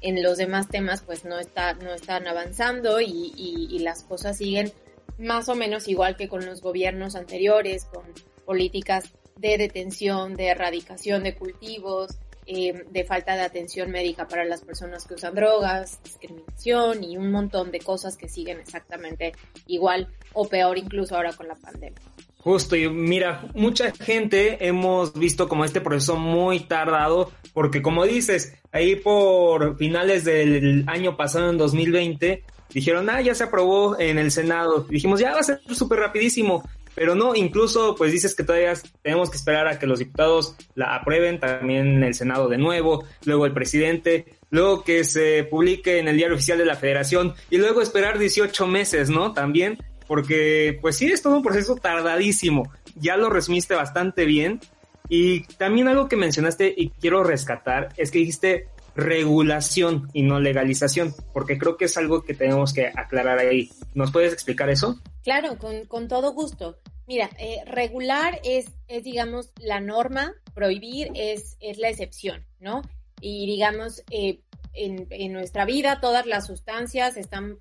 en 0.07 0.23
los 0.23 0.39
demás 0.39 0.69
temas 0.69 1.03
pues 1.03 1.25
no, 1.25 1.39
está, 1.39 1.75
no 1.75 1.93
están 1.93 2.29
avanzando 2.29 3.01
y, 3.01 3.33
y, 3.37 3.79
las 3.81 4.05
cosas 4.05 4.37
siguen 4.37 4.73
más 5.19 5.49
o 5.49 5.57
menos 5.57 5.89
igual 5.89 6.17
que 6.17 6.29
con 6.29 6.47
los 6.47 6.61
gobiernos 6.61 7.17
anteriores, 7.17 7.87
con 7.87 8.05
políticas 8.45 9.13
de 9.37 9.59
detención, 9.59 10.35
de 10.35 10.47
erradicación 10.47 11.25
de 11.25 11.35
cultivos, 11.35 12.19
eh, 12.47 12.85
de 12.89 13.05
falta 13.05 13.35
de 13.35 13.43
atención 13.43 13.91
médica 13.91 14.29
para 14.29 14.45
las 14.45 14.63
personas 14.63 15.05
que 15.05 15.15
usan 15.15 15.35
drogas, 15.35 16.01
discriminación 16.05 17.03
y 17.03 17.17
un 17.17 17.33
montón 17.33 17.73
de 17.73 17.81
cosas 17.81 18.17
que 18.17 18.29
siguen 18.29 18.61
exactamente 18.61 19.33
igual 19.67 20.09
o 20.33 20.47
peor 20.47 20.79
incluso 20.79 21.17
ahora 21.17 21.33
con 21.33 21.49
la 21.49 21.57
pandemia. 21.57 22.01
Justo, 22.47 22.77
y 22.77 22.89
mira, 22.89 23.51
mucha 23.57 23.91
gente 23.91 24.69
hemos 24.69 25.13
visto 25.15 25.49
como 25.49 25.65
este 25.65 25.81
proceso 25.81 26.15
muy 26.15 26.61
tardado, 26.61 27.33
porque 27.53 27.83
como 27.83 28.05
dices, 28.05 28.55
ahí 28.71 28.95
por 28.95 29.77
finales 29.79 30.25
del 30.25 30.85
año 30.87 31.17
pasado, 31.17 31.51
en 31.51 31.59
2020, 31.59 32.45
dijeron, 32.73 33.11
ah, 33.11 33.21
ya 33.21 33.35
se 33.35 33.43
aprobó 33.43 33.99
en 33.99 34.19
el 34.19 34.31
Senado. 34.31 34.87
dijimos, 34.89 35.19
ya 35.19 35.33
va 35.33 35.41
a 35.41 35.43
ser 35.43 35.61
súper 35.73 35.99
rapidísimo. 35.99 36.63
Pero 36.95 37.17
no, 37.17 37.35
incluso 37.35 37.97
pues 37.97 38.13
dices 38.13 38.37
que 38.37 38.45
todavía 38.45 38.75
tenemos 39.03 39.29
que 39.29 39.39
esperar 39.39 39.67
a 39.67 39.81
que 39.81 39.89
los 39.89 39.99
diputados 39.99 40.55
la 40.77 40.95
aprueben, 40.95 41.41
también 41.41 41.97
en 41.97 42.05
el 42.05 42.15
Senado 42.15 42.49
de 42.49 42.59
nuevo, 42.59 43.05
luego 43.25 43.45
el 43.47 43.55
presidente, 43.55 44.25
luego 44.51 44.85
que 44.85 45.03
se 45.03 45.43
publique 45.43 45.99
en 45.99 46.07
el 46.07 46.17
diario 46.17 46.37
oficial 46.37 46.59
de 46.59 46.65
la 46.65 46.77
federación 46.77 47.35
y 47.51 47.57
luego 47.57 47.83
esperar 47.83 48.21
18 48.21 48.69
meses, 48.69 49.11
¿no? 49.11 49.33
También 49.33 49.79
porque 50.07 50.79
pues 50.81 50.97
sí, 50.97 51.07
es 51.07 51.23
todo 51.23 51.37
un 51.37 51.43
proceso 51.43 51.77
tardadísimo. 51.77 52.71
Ya 52.95 53.17
lo 53.17 53.31
resumiste 53.31 53.75
bastante 53.75 54.25
bien. 54.25 54.61
Y 55.09 55.45
también 55.55 55.89
algo 55.89 56.09
que 56.09 56.17
mencionaste 56.17 56.75
y 56.77 56.91
quiero 56.91 57.23
rescatar 57.23 57.91
es 57.97 58.11
que 58.11 58.19
dijiste 58.19 58.69
regulación 58.97 60.09
y 60.15 60.23
no 60.23 60.41
legalización, 60.41 61.15
porque 61.33 61.59
creo 61.59 61.77
que 61.77 61.85
es 61.85 61.97
algo 61.97 62.23
que 62.23 62.35
tenemos 62.35 62.73
que 62.73 62.87
aclarar 62.87 63.39
ahí. 63.39 63.71
¿Nos 63.95 64.11
puedes 64.11 64.33
explicar 64.33 64.71
eso? 64.71 64.99
Claro, 65.23 65.59
con, 65.59 66.09
todo 66.09 66.33
gusto. 66.33 66.79
Mira, 67.07 67.31
eh, 67.39 67.59
regular 67.67 68.41
es, 68.43 68.67
es, 68.89 69.05
digamos, 69.05 69.53
la 69.61 69.81
norma, 69.81 70.33
prohibir 70.55 71.11
es, 71.15 71.57
es 71.61 71.79
la 71.79 71.91
excepción, 71.91 72.45
¿no? 72.59 72.83
Y 73.21 73.47
digamos, 73.47 74.03
eh, 74.11 74.41
en, 74.73 75.07
en, 75.11 75.33
nuestra 75.33 75.65
vida 75.65 76.01
todas 76.01 76.27
las 76.27 76.47
sustancias 76.47 77.17
están 77.17 77.59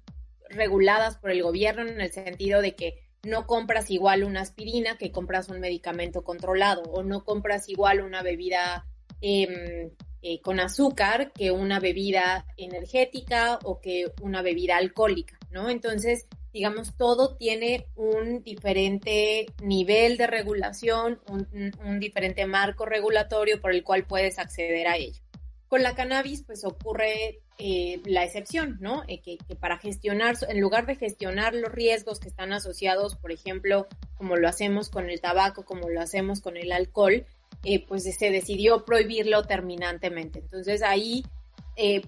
reguladas 0.50 1.18
por 1.18 1.32
el 1.32 1.44
gobierno 1.44 1.84
en 1.84 2.02
el 2.02 2.12
sentido 2.12 2.62
de 2.62 2.76
que 2.76 3.06
no 3.24 3.48
compras 3.48 3.90
igual 3.90 4.24
una 4.24 4.42
aspirina 4.42 4.98
que 4.98 5.12
compras 5.12 5.50
un 5.50 5.60
medicamento 5.60 6.24
controlado 6.24 6.84
o 6.84 7.04
no 7.04 7.24
compras 7.24 7.68
igual 7.70 8.02
una 8.02 8.22
bebida 8.22 8.86
em, 9.22 9.92
eh, 10.22 10.42
con 10.42 10.60
azúcar 10.60 11.32
que 11.34 11.52
una 11.52 11.80
bebida 11.80 12.46
energética 12.58 13.60
o 13.64 13.82
que 13.82 14.12
una 14.22 14.42
bebida 14.42 14.78
alcohólica, 14.78 15.38
¿no? 15.52 15.70
Entonces, 15.70 16.28
digamos, 16.54 16.96
todo 16.96 17.36
tiene 17.36 17.88
un 17.96 18.44
diferente 18.44 19.48
nivel 19.62 20.18
de 20.18 20.28
regulación, 20.28 21.20
un 21.28 22.00
diferente 22.00 22.46
marco 22.46 22.86
regulatorio 22.86 23.60
por 23.60 23.72
el 23.72 23.84
cual 23.84 24.06
puedes 24.06 24.40
acceder 24.40 24.88
a 24.88 24.98
ello. 24.98 25.25
Con 25.68 25.82
la 25.82 25.96
cannabis, 25.96 26.44
pues 26.44 26.64
ocurre 26.64 27.42
eh, 27.58 28.02
la 28.06 28.24
excepción, 28.24 28.78
¿no? 28.82 29.04
Eh, 29.08 29.22
que, 29.22 29.38
para 29.56 29.78
gestionar, 29.78 30.36
en 30.48 30.62
lugar 30.62 30.86
de 30.86 30.96
gestionar 30.96 31.56
los 31.56 31.72
riesgos 31.72 32.20
que 32.20 32.28
están 32.28 32.54
asociados, 32.54 33.16
por 33.16 33.32
ejemplo, 33.32 33.88
como 34.18 34.36
lo 34.36 34.48
hacemos 34.48 34.90
con 34.90 35.10
el 35.10 35.22
tabaco, 35.22 35.66
como 35.66 35.90
lo 35.90 36.02
hacemos 36.02 36.42
con 36.42 36.58
el 36.58 36.72
alcohol, 36.72 37.26
eh, 37.64 37.86
pues 37.88 38.04
se 38.04 38.30
decidió 38.30 38.86
prohibirlo 38.86 39.44
terminantemente. 39.44 40.40
Entonces 40.40 40.84
ahí, 40.84 41.24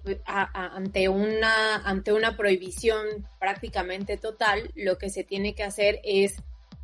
pues, 0.03 0.19
ante, 0.25 1.09
una, 1.09 1.77
ante 1.77 2.13
una 2.13 2.37
prohibición 2.37 3.27
prácticamente 3.39 4.17
total, 4.17 4.71
lo 4.75 4.97
que 4.97 5.09
se 5.09 5.23
tiene 5.23 5.55
que 5.55 5.63
hacer 5.63 5.99
es 6.03 6.35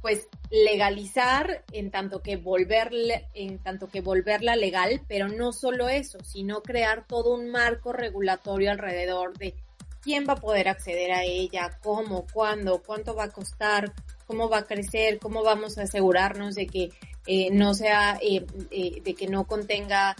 pues 0.03 0.27
legalizar 0.50 1.63
en 1.72 1.89
tanto 1.89 2.22
que 2.22 2.36
volverle, 2.36 3.29
en 3.33 3.57
tanto 3.60 3.88
que 3.88 4.01
volverla 4.01 4.57
legal, 4.57 5.01
pero 5.07 5.29
no 5.29 5.53
solo 5.53 5.88
eso, 5.88 6.19
sino 6.25 6.62
crear 6.62 7.07
todo 7.07 7.33
un 7.33 7.50
marco 7.50 7.93
regulatorio 7.93 8.69
alrededor 8.69 9.38
de 9.38 9.55
quién 10.01 10.25
va 10.27 10.33
a 10.33 10.41
poder 10.41 10.67
acceder 10.67 11.13
a 11.13 11.24
ella, 11.24 11.79
cómo, 11.81 12.25
cuándo, 12.33 12.83
cuánto 12.86 13.15
va 13.15 13.24
a 13.24 13.29
costar, 13.29 13.93
cómo 14.27 14.50
va 14.50 14.57
a 14.57 14.65
crecer, 14.65 15.19
cómo 15.19 15.41
vamos 15.41 15.77
a 15.77 15.83
asegurarnos 15.83 16.55
de 16.55 16.67
que 16.67 16.89
eh, 17.25 17.50
no 17.51 17.74
sea, 17.74 18.19
eh, 18.22 18.45
eh, 18.72 19.01
de 19.01 19.13
que 19.13 19.27
no 19.27 19.45
contenga 19.45 20.17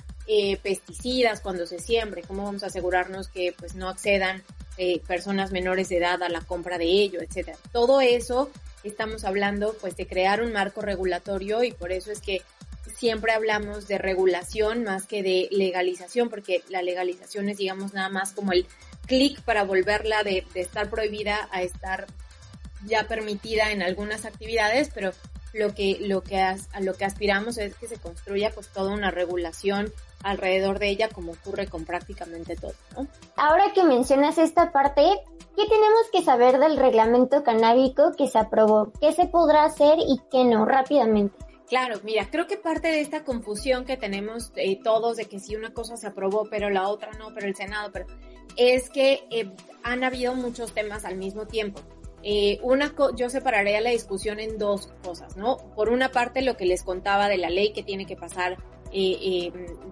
pesticidas 0.64 1.42
cuando 1.42 1.66
se 1.68 1.80
siembre, 1.80 2.24
cómo 2.26 2.46
vamos 2.46 2.64
a 2.64 2.68
asegurarnos 2.68 3.28
que 3.28 3.54
pues 3.60 3.76
no 3.76 3.90
accedan 3.90 4.42
personas 5.06 5.52
menores 5.52 5.90
de 5.90 5.98
edad 5.98 6.24
a 6.24 6.30
la 6.30 6.40
compra 6.40 6.78
de 6.78 6.86
ello, 6.86 7.20
etcétera. 7.22 7.58
Todo 7.74 8.00
eso 8.00 8.50
estamos 8.84 9.24
hablando 9.24 9.76
pues 9.80 9.96
de 9.96 10.08
crear 10.08 10.42
un 10.42 10.52
marco 10.52 10.82
regulatorio 10.82 11.64
y 11.64 11.72
por 11.72 11.92
eso 11.92 12.12
es 12.12 12.20
que 12.20 12.42
siempre 12.96 13.32
hablamos 13.32 13.88
de 13.88 13.98
regulación 13.98 14.84
más 14.84 15.06
que 15.06 15.24
de 15.24 15.48
legalización, 15.52 16.30
porque 16.30 16.64
la 16.70 16.82
legalización 16.82 17.50
es 17.50 17.58
digamos 17.58 17.94
nada 17.94 18.10
más 18.10 18.34
como 18.34 18.52
el 18.52 18.68
clic 19.06 19.42
para 19.42 19.64
volverla 19.64 20.24
de, 20.24 20.46
estar 20.56 20.90
prohibida 20.90 21.50
a 21.52 21.62
estar 21.62 22.08
ya 22.86 23.08
permitida 23.08 23.72
en 23.72 23.82
algunas 23.82 24.26
actividades, 24.26 24.90
pero 24.94 25.12
lo 25.54 25.74
que, 25.74 25.98
lo 26.02 26.22
que, 26.24 26.40
a 26.40 26.58
lo 26.82 26.96
que 26.96 27.06
aspiramos 27.06 27.58
es 27.58 27.76
que 27.76 27.88
se 27.88 27.98
construya 27.98 28.52
pues 28.52 28.68
toda 28.70 28.92
una 28.94 29.12
regulación 29.12 29.92
alrededor 30.24 30.80
de 30.80 30.90
ella 30.90 31.10
como 31.10 31.34
ocurre 31.34 31.68
con 31.68 31.86
prácticamente 31.86 32.56
todo. 32.56 32.74
Ahora 33.36 33.72
que 33.74 33.84
mencionas 33.84 34.38
esta 34.38 34.72
parte, 34.72 35.02
¿qué 35.56 35.66
tenemos 35.68 36.10
que 36.12 36.24
saber 36.24 36.60
del 36.60 36.78
reglamento 36.78 37.44
canábico 37.44 38.14
que 38.18 38.28
se 38.28 38.40
aprobó? 38.40 38.92
¿Qué 39.00 39.14
se 39.14 39.28
podrá 39.28 39.66
hacer 39.66 40.00
y 40.00 40.22
qué 40.32 40.44
no? 40.46 40.66
Rápidamente. 40.66 41.36
Claro, 41.68 42.00
mira, 42.04 42.28
creo 42.30 42.48
que 42.48 42.58
parte 42.58 42.90
de 42.90 43.02
esta 43.02 43.24
confusión 43.24 43.86
que 43.86 43.98
tenemos 43.98 44.52
eh, 44.56 44.80
todos 44.84 45.18
de 45.18 45.26
que 45.26 45.40
si 45.40 45.56
una 45.56 45.74
cosa 45.74 45.98
se 45.98 46.08
aprobó 46.08 46.48
pero 46.50 46.70
la 46.70 46.88
otra 46.88 47.12
no, 47.14 47.34
pero 47.34 47.48
el 47.48 47.56
Senado, 47.56 47.90
pero 47.92 48.06
es 48.58 48.90
que 48.90 49.26
eh, 49.32 49.52
han 49.84 50.04
habido 50.04 50.36
muchos 50.36 50.74
temas 50.74 51.06
al 51.06 51.18
mismo 51.18 51.48
tiempo. 51.48 51.82
Eh, 52.26 52.60
una 52.64 52.94
yo 53.18 53.30
separaría 53.30 53.82
la 53.82 53.90
discusión 53.90 54.40
en 54.40 54.58
dos 54.58 54.90
cosas, 55.04 55.36
¿no? 55.36 55.58
Por 55.76 55.90
una 55.90 56.10
parte, 56.10 56.42
lo 56.42 56.56
que 56.56 56.66
les 56.66 56.82
contaba 56.82 57.28
de 57.28 57.38
la 57.38 57.50
ley 57.50 57.74
que 57.74 57.84
tiene 57.84 58.06
que 58.06 58.16
pasar 58.16 58.54
eh, 58.94 59.18
eh, 59.22 59.52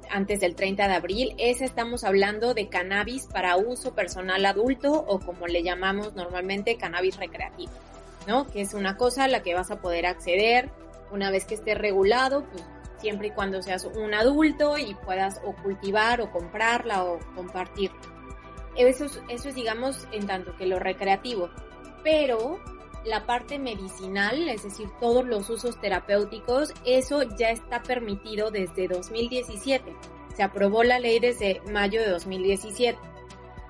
antes 0.09 0.39
del 0.39 0.55
30 0.55 0.87
de 0.87 0.93
abril, 0.93 1.35
es 1.37 1.61
estamos 1.61 2.05
hablando 2.05 2.53
de 2.53 2.69
cannabis 2.69 3.25
para 3.25 3.57
uso 3.57 3.93
personal 3.93 4.45
adulto 4.45 4.93
o 4.93 5.19
como 5.19 5.47
le 5.47 5.61
llamamos 5.61 6.15
normalmente 6.15 6.77
cannabis 6.77 7.17
recreativo, 7.17 7.73
¿no? 8.27 8.47
Que 8.47 8.61
es 8.61 8.73
una 8.73 8.95
cosa 8.95 9.25
a 9.25 9.27
la 9.27 9.43
que 9.43 9.53
vas 9.53 9.69
a 9.69 9.81
poder 9.81 10.05
acceder 10.05 10.69
una 11.11 11.31
vez 11.31 11.43
que 11.43 11.55
esté 11.55 11.75
regulado, 11.75 12.45
pues 12.49 12.63
siempre 12.99 13.27
y 13.27 13.31
cuando 13.31 13.61
seas 13.61 13.83
un 13.83 14.13
adulto 14.13 14.77
y 14.77 14.93
puedas 14.93 15.41
o 15.43 15.53
cultivar 15.53 16.21
o 16.21 16.31
comprarla 16.31 17.03
o 17.03 17.19
compartirla. 17.35 17.99
Eso 18.77 19.05
eso 19.27 19.49
es 19.49 19.55
digamos 19.55 20.07
en 20.13 20.27
tanto 20.27 20.55
que 20.55 20.65
lo 20.65 20.79
recreativo, 20.79 21.49
pero 22.03 22.59
la 23.05 23.25
parte 23.25 23.57
medicinal, 23.57 24.47
es 24.47 24.63
decir, 24.63 24.89
todos 24.99 25.25
los 25.25 25.49
usos 25.49 25.79
terapéuticos, 25.79 26.73
eso 26.85 27.23
ya 27.23 27.49
está 27.49 27.81
permitido 27.81 28.51
desde 28.51 28.87
2017. 28.87 29.95
Se 30.35 30.43
aprobó 30.43 30.83
la 30.83 30.99
ley 30.99 31.19
desde 31.19 31.61
mayo 31.71 32.01
de 32.01 32.09
2017. 32.09 32.99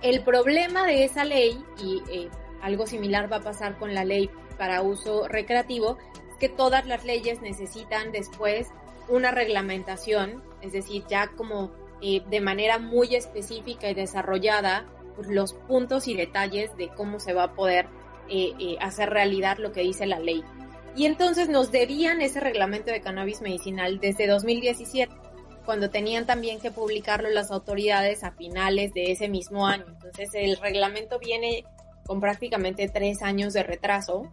El 0.02 0.24
problema 0.24 0.86
de 0.86 1.06
esa 1.06 1.24
ley, 1.24 1.64
y 1.82 2.02
eh, 2.10 2.30
algo 2.62 2.88
similar 2.88 3.32
va 3.32 3.38
a 3.38 3.42
pasar 3.42 3.78
con 3.78 3.94
la 3.94 4.04
ley 4.04 4.30
para 4.58 4.82
uso 4.82 5.28
recreativo, 5.28 5.98
es 6.30 6.36
que 6.38 6.50
todas 6.50 6.86
las 6.86 7.06
leyes 7.06 7.42
necesitan 7.42 8.12
después 8.12 8.70
una 9.08 9.32
reglamentación, 9.32 10.44
es 10.62 10.74
decir, 10.74 11.04
ya 11.08 11.28
como 11.28 11.72
eh, 12.02 12.22
de 12.30 12.42
manera 12.42 12.80
muy 12.80 13.16
específica 13.16 13.90
y 13.90 13.94
desarrollada, 13.94 14.86
pues, 15.16 15.28
los 15.30 15.54
puntos 15.54 16.08
y 16.08 16.16
detalles 16.16 16.76
de 16.78 16.90
cómo 16.90 17.20
se 17.20 17.34
va 17.34 17.44
a 17.44 17.54
poder 17.54 17.88
eh, 18.30 18.54
eh, 18.60 18.78
hacer 18.80 19.10
realidad 19.10 19.58
lo 19.58 19.72
que 19.72 19.82
dice 19.82 20.06
la 20.06 20.20
ley. 20.20 20.44
Y 20.96 21.06
entonces 21.06 21.48
nos 21.50 21.72
debían 21.72 22.22
ese 22.22 22.40
reglamento 22.40 22.92
de 22.92 23.01
cannabis 23.01 23.42
medicinal 23.42 24.00
desde 24.00 24.28
2017, 24.28 25.13
cuando 25.66 25.90
tenían 25.90 26.25
también 26.25 26.60
que 26.60 26.72
publicarlo 26.72 27.30
las 27.30 27.51
autoridades 27.51 28.24
a 28.24 28.32
finales 28.32 28.94
de 28.94 29.12
ese 29.12 29.30
mismo 29.30 29.68
año. 29.68 29.86
Entonces 29.88 30.30
el 30.34 30.58
reglamento 30.58 31.20
viene 31.20 31.63
con 32.06 32.20
prácticamente 32.20 32.90
tres 32.90 33.22
años 33.22 33.54
de 33.54 33.63
retraso, 33.63 34.30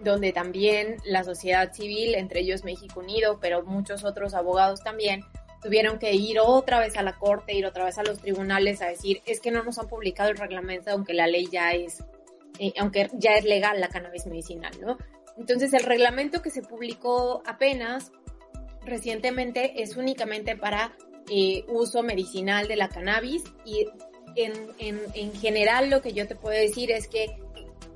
donde 0.00 0.32
también 0.32 0.96
la 1.04 1.22
sociedad 1.22 1.72
civil, 1.72 2.14
entre 2.16 2.40
ellos 2.40 2.64
México 2.64 3.00
Unido, 3.00 3.38
pero 3.40 3.62
muchos 3.62 4.02
otros 4.04 4.34
abogados 4.34 4.80
también, 4.80 5.24
tuvieron 5.62 5.98
que 5.98 6.12
ir 6.12 6.40
otra 6.40 6.80
vez 6.80 6.96
a 6.96 7.02
la 7.02 7.16
corte, 7.16 7.54
ir 7.54 7.66
otra 7.66 7.84
vez 7.84 7.96
a 7.98 8.02
los 8.02 8.18
tribunales 8.18 8.82
a 8.82 8.88
decir, 8.88 9.22
es 9.26 9.40
que 9.40 9.52
no 9.52 9.62
nos 9.62 9.78
han 9.78 9.88
publicado 9.88 10.30
el 10.30 10.36
reglamento, 10.36 10.90
aunque 10.90 11.14
la 11.14 11.28
ley 11.28 11.46
ya 11.50 11.70
es, 11.72 12.02
eh, 12.58 12.72
aunque 12.78 13.10
ya 13.14 13.34
es 13.34 13.44
legal 13.44 13.80
la 13.80 13.88
cannabis 13.88 14.26
medicinal, 14.26 14.72
¿no? 14.80 14.98
Entonces 15.36 15.72
el 15.72 15.84
reglamento 15.84 16.42
que 16.42 16.50
se 16.50 16.62
publicó 16.62 17.42
apenas 17.46 18.12
recientemente 18.84 19.82
es 19.82 19.96
únicamente 19.96 20.56
para 20.56 20.92
eh, 21.30 21.64
uso 21.68 22.02
medicinal 22.02 22.68
de 22.68 22.76
la 22.76 22.88
cannabis 22.88 23.44
y 23.64 23.86
en, 24.34 24.52
en, 24.78 25.00
en, 25.14 25.32
general 25.34 25.88
lo 25.88 26.02
que 26.02 26.12
yo 26.12 26.26
te 26.26 26.34
puedo 26.34 26.58
decir 26.58 26.90
es 26.90 27.06
que 27.06 27.38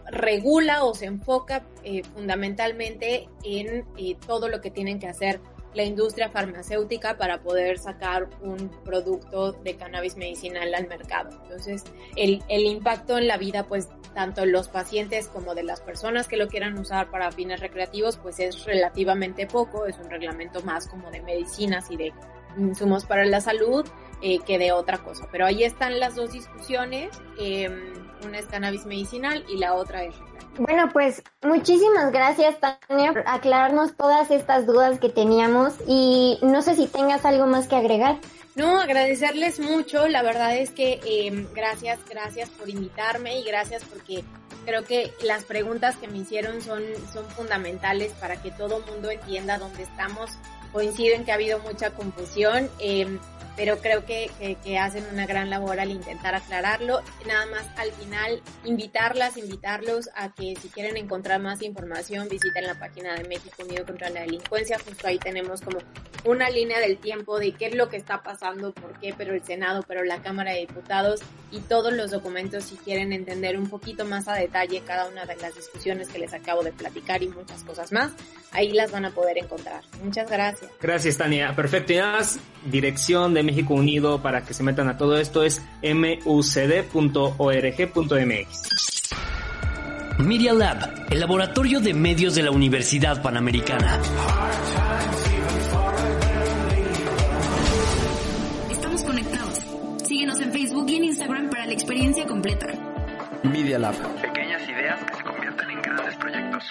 regula 0.06 0.84
o 0.84 0.94
se 0.94 1.06
enfoca 1.06 1.66
eh, 1.82 2.02
fundamentalmente 2.14 3.28
en 3.42 3.84
todo 4.26 4.48
lo 4.48 4.60
que 4.60 4.70
tienen 4.70 4.98
que 4.98 5.08
hacer 5.08 5.40
la 5.76 5.84
industria 5.84 6.30
farmacéutica 6.30 7.18
para 7.18 7.42
poder 7.42 7.78
sacar 7.78 8.28
un 8.40 8.70
producto 8.82 9.52
de 9.52 9.76
cannabis 9.76 10.16
medicinal 10.16 10.74
al 10.74 10.88
mercado. 10.88 11.38
Entonces, 11.42 11.84
el, 12.16 12.42
el 12.48 12.64
impacto 12.64 13.18
en 13.18 13.28
la 13.28 13.36
vida, 13.36 13.64
pues, 13.68 13.88
tanto 14.14 14.40
de 14.40 14.46
los 14.46 14.68
pacientes 14.68 15.28
como 15.28 15.54
de 15.54 15.62
las 15.62 15.82
personas 15.82 16.26
que 16.28 16.38
lo 16.38 16.48
quieran 16.48 16.78
usar 16.78 17.10
para 17.10 17.30
fines 17.30 17.60
recreativos, 17.60 18.16
pues 18.16 18.40
es 18.40 18.64
relativamente 18.64 19.46
poco, 19.46 19.84
es 19.84 19.98
un 19.98 20.08
reglamento 20.08 20.62
más 20.62 20.88
como 20.88 21.10
de 21.10 21.20
medicinas 21.20 21.90
y 21.90 21.98
de 21.98 22.14
insumos 22.56 23.04
para 23.04 23.26
la 23.26 23.42
salud 23.42 23.86
eh, 24.22 24.38
que 24.38 24.58
de 24.58 24.72
otra 24.72 24.96
cosa. 24.96 25.28
Pero 25.30 25.44
ahí 25.44 25.62
están 25.62 26.00
las 26.00 26.14
dos 26.14 26.32
discusiones, 26.32 27.10
eh, 27.38 27.68
una 28.24 28.38
es 28.38 28.46
cannabis 28.46 28.86
medicinal 28.86 29.44
y 29.48 29.58
la 29.58 29.74
otra 29.74 30.04
es 30.04 30.14
bueno, 30.58 30.88
pues 30.90 31.22
muchísimas 31.42 32.12
gracias, 32.12 32.56
Tania, 32.60 33.12
por 33.12 33.24
aclararnos 33.26 33.94
todas 33.94 34.30
estas 34.30 34.64
dudas 34.66 34.98
que 34.98 35.10
teníamos 35.10 35.74
y 35.86 36.38
no 36.40 36.62
sé 36.62 36.74
si 36.76 36.86
tengas 36.86 37.26
algo 37.26 37.46
más 37.46 37.68
que 37.68 37.76
agregar. 37.76 38.16
No, 38.54 38.80
agradecerles 38.80 39.60
mucho, 39.60 40.08
la 40.08 40.22
verdad 40.22 40.56
es 40.56 40.70
que 40.70 40.98
eh, 41.04 41.46
gracias, 41.54 41.98
gracias 42.08 42.48
por 42.48 42.70
invitarme 42.70 43.38
y 43.38 43.44
gracias 43.44 43.84
porque 43.84 44.24
creo 44.64 44.82
que 44.84 45.12
las 45.22 45.44
preguntas 45.44 45.96
que 45.96 46.08
me 46.08 46.18
hicieron 46.18 46.62
son, 46.62 46.82
son 47.12 47.26
fundamentales 47.26 48.12
para 48.12 48.40
que 48.40 48.50
todo 48.50 48.78
el 48.78 48.90
mundo 48.90 49.10
entienda 49.10 49.58
dónde 49.58 49.82
estamos. 49.82 50.30
Coinciden 50.72 51.24
que 51.24 51.32
ha 51.32 51.34
habido 51.34 51.58
mucha 51.60 51.90
confusión. 51.90 52.68
Eh, 52.78 53.18
pero 53.56 53.78
creo 53.78 54.04
que, 54.04 54.30
que, 54.38 54.56
que, 54.56 54.78
hacen 54.78 55.04
una 55.12 55.26
gran 55.26 55.48
labor 55.48 55.80
al 55.80 55.90
intentar 55.90 56.34
aclararlo. 56.34 57.00
Nada 57.26 57.46
más 57.46 57.66
al 57.76 57.90
final 57.92 58.42
invitarlas, 58.64 59.38
invitarlos 59.38 60.10
a 60.14 60.32
que 60.32 60.54
si 60.60 60.68
quieren 60.68 60.96
encontrar 60.96 61.40
más 61.40 61.62
información 61.62 62.28
visiten 62.28 62.66
la 62.66 62.78
página 62.78 63.14
de 63.14 63.24
México 63.24 63.62
Unido 63.64 63.86
contra 63.86 64.10
la 64.10 64.20
Delincuencia. 64.20 64.78
Justo 64.78 65.06
ahí 65.06 65.18
tenemos 65.18 65.62
como 65.62 65.78
una 66.24 66.50
línea 66.50 66.80
del 66.80 66.98
tiempo 66.98 67.38
de 67.38 67.52
qué 67.52 67.66
es 67.66 67.74
lo 67.74 67.88
que 67.88 67.96
está 67.96 68.22
pasando, 68.22 68.72
por 68.72 68.98
qué, 69.00 69.14
pero 69.16 69.32
el 69.32 69.42
Senado, 69.42 69.82
pero 69.88 70.04
la 70.04 70.20
Cámara 70.20 70.52
de 70.52 70.60
Diputados 70.60 71.20
y 71.50 71.60
todos 71.60 71.92
los 71.92 72.10
documentos 72.10 72.64
si 72.64 72.76
quieren 72.76 73.12
entender 73.12 73.58
un 73.58 73.70
poquito 73.70 74.04
más 74.04 74.28
a 74.28 74.34
detalle 74.34 74.82
cada 74.84 75.08
una 75.08 75.24
de 75.24 75.36
las 75.36 75.54
discusiones 75.54 76.08
que 76.08 76.18
les 76.18 76.34
acabo 76.34 76.62
de 76.62 76.72
platicar 76.72 77.22
y 77.22 77.28
muchas 77.28 77.62
cosas 77.64 77.90
más. 77.90 78.12
Ahí 78.52 78.72
las 78.72 78.90
van 78.90 79.06
a 79.06 79.10
poder 79.10 79.38
encontrar. 79.38 79.82
Muchas 80.02 80.30
gracias. 80.30 80.55
Gracias, 80.80 81.16
Tania. 81.16 81.54
Perfecto. 81.54 81.92
Y 81.92 81.96
nada 81.96 82.18
más, 82.18 82.38
dirección 82.64 83.34
de 83.34 83.42
México 83.42 83.74
Unido 83.74 84.22
para 84.22 84.44
que 84.44 84.54
se 84.54 84.62
metan 84.62 84.88
a 84.88 84.96
todo 84.96 85.16
esto 85.18 85.42
es 85.42 85.62
mucd.org.mx. 85.82 86.86
Media 90.18 90.54
Lab, 90.54 91.06
el 91.10 91.20
laboratorio 91.20 91.78
de 91.80 91.92
medios 91.92 92.34
de 92.34 92.42
la 92.42 92.50
Universidad 92.50 93.20
Panamericana. 93.22 94.00
Estamos 98.70 99.02
conectados. 99.02 99.60
Síguenos 100.06 100.40
en 100.40 100.52
Facebook 100.52 100.88
y 100.88 100.96
en 100.96 101.04
Instagram 101.04 101.50
para 101.50 101.66
la 101.66 101.72
experiencia 101.72 102.26
completa. 102.26 102.66
Media 103.42 103.78
Lab. 103.78 103.94
Pequeñas 104.22 104.66
ideas 104.68 105.04
que 105.04 105.16
se 105.16 105.22
convierten 105.22 105.70
en 105.70 105.82
grandes 105.82 106.16
proyectos. 106.16 106.64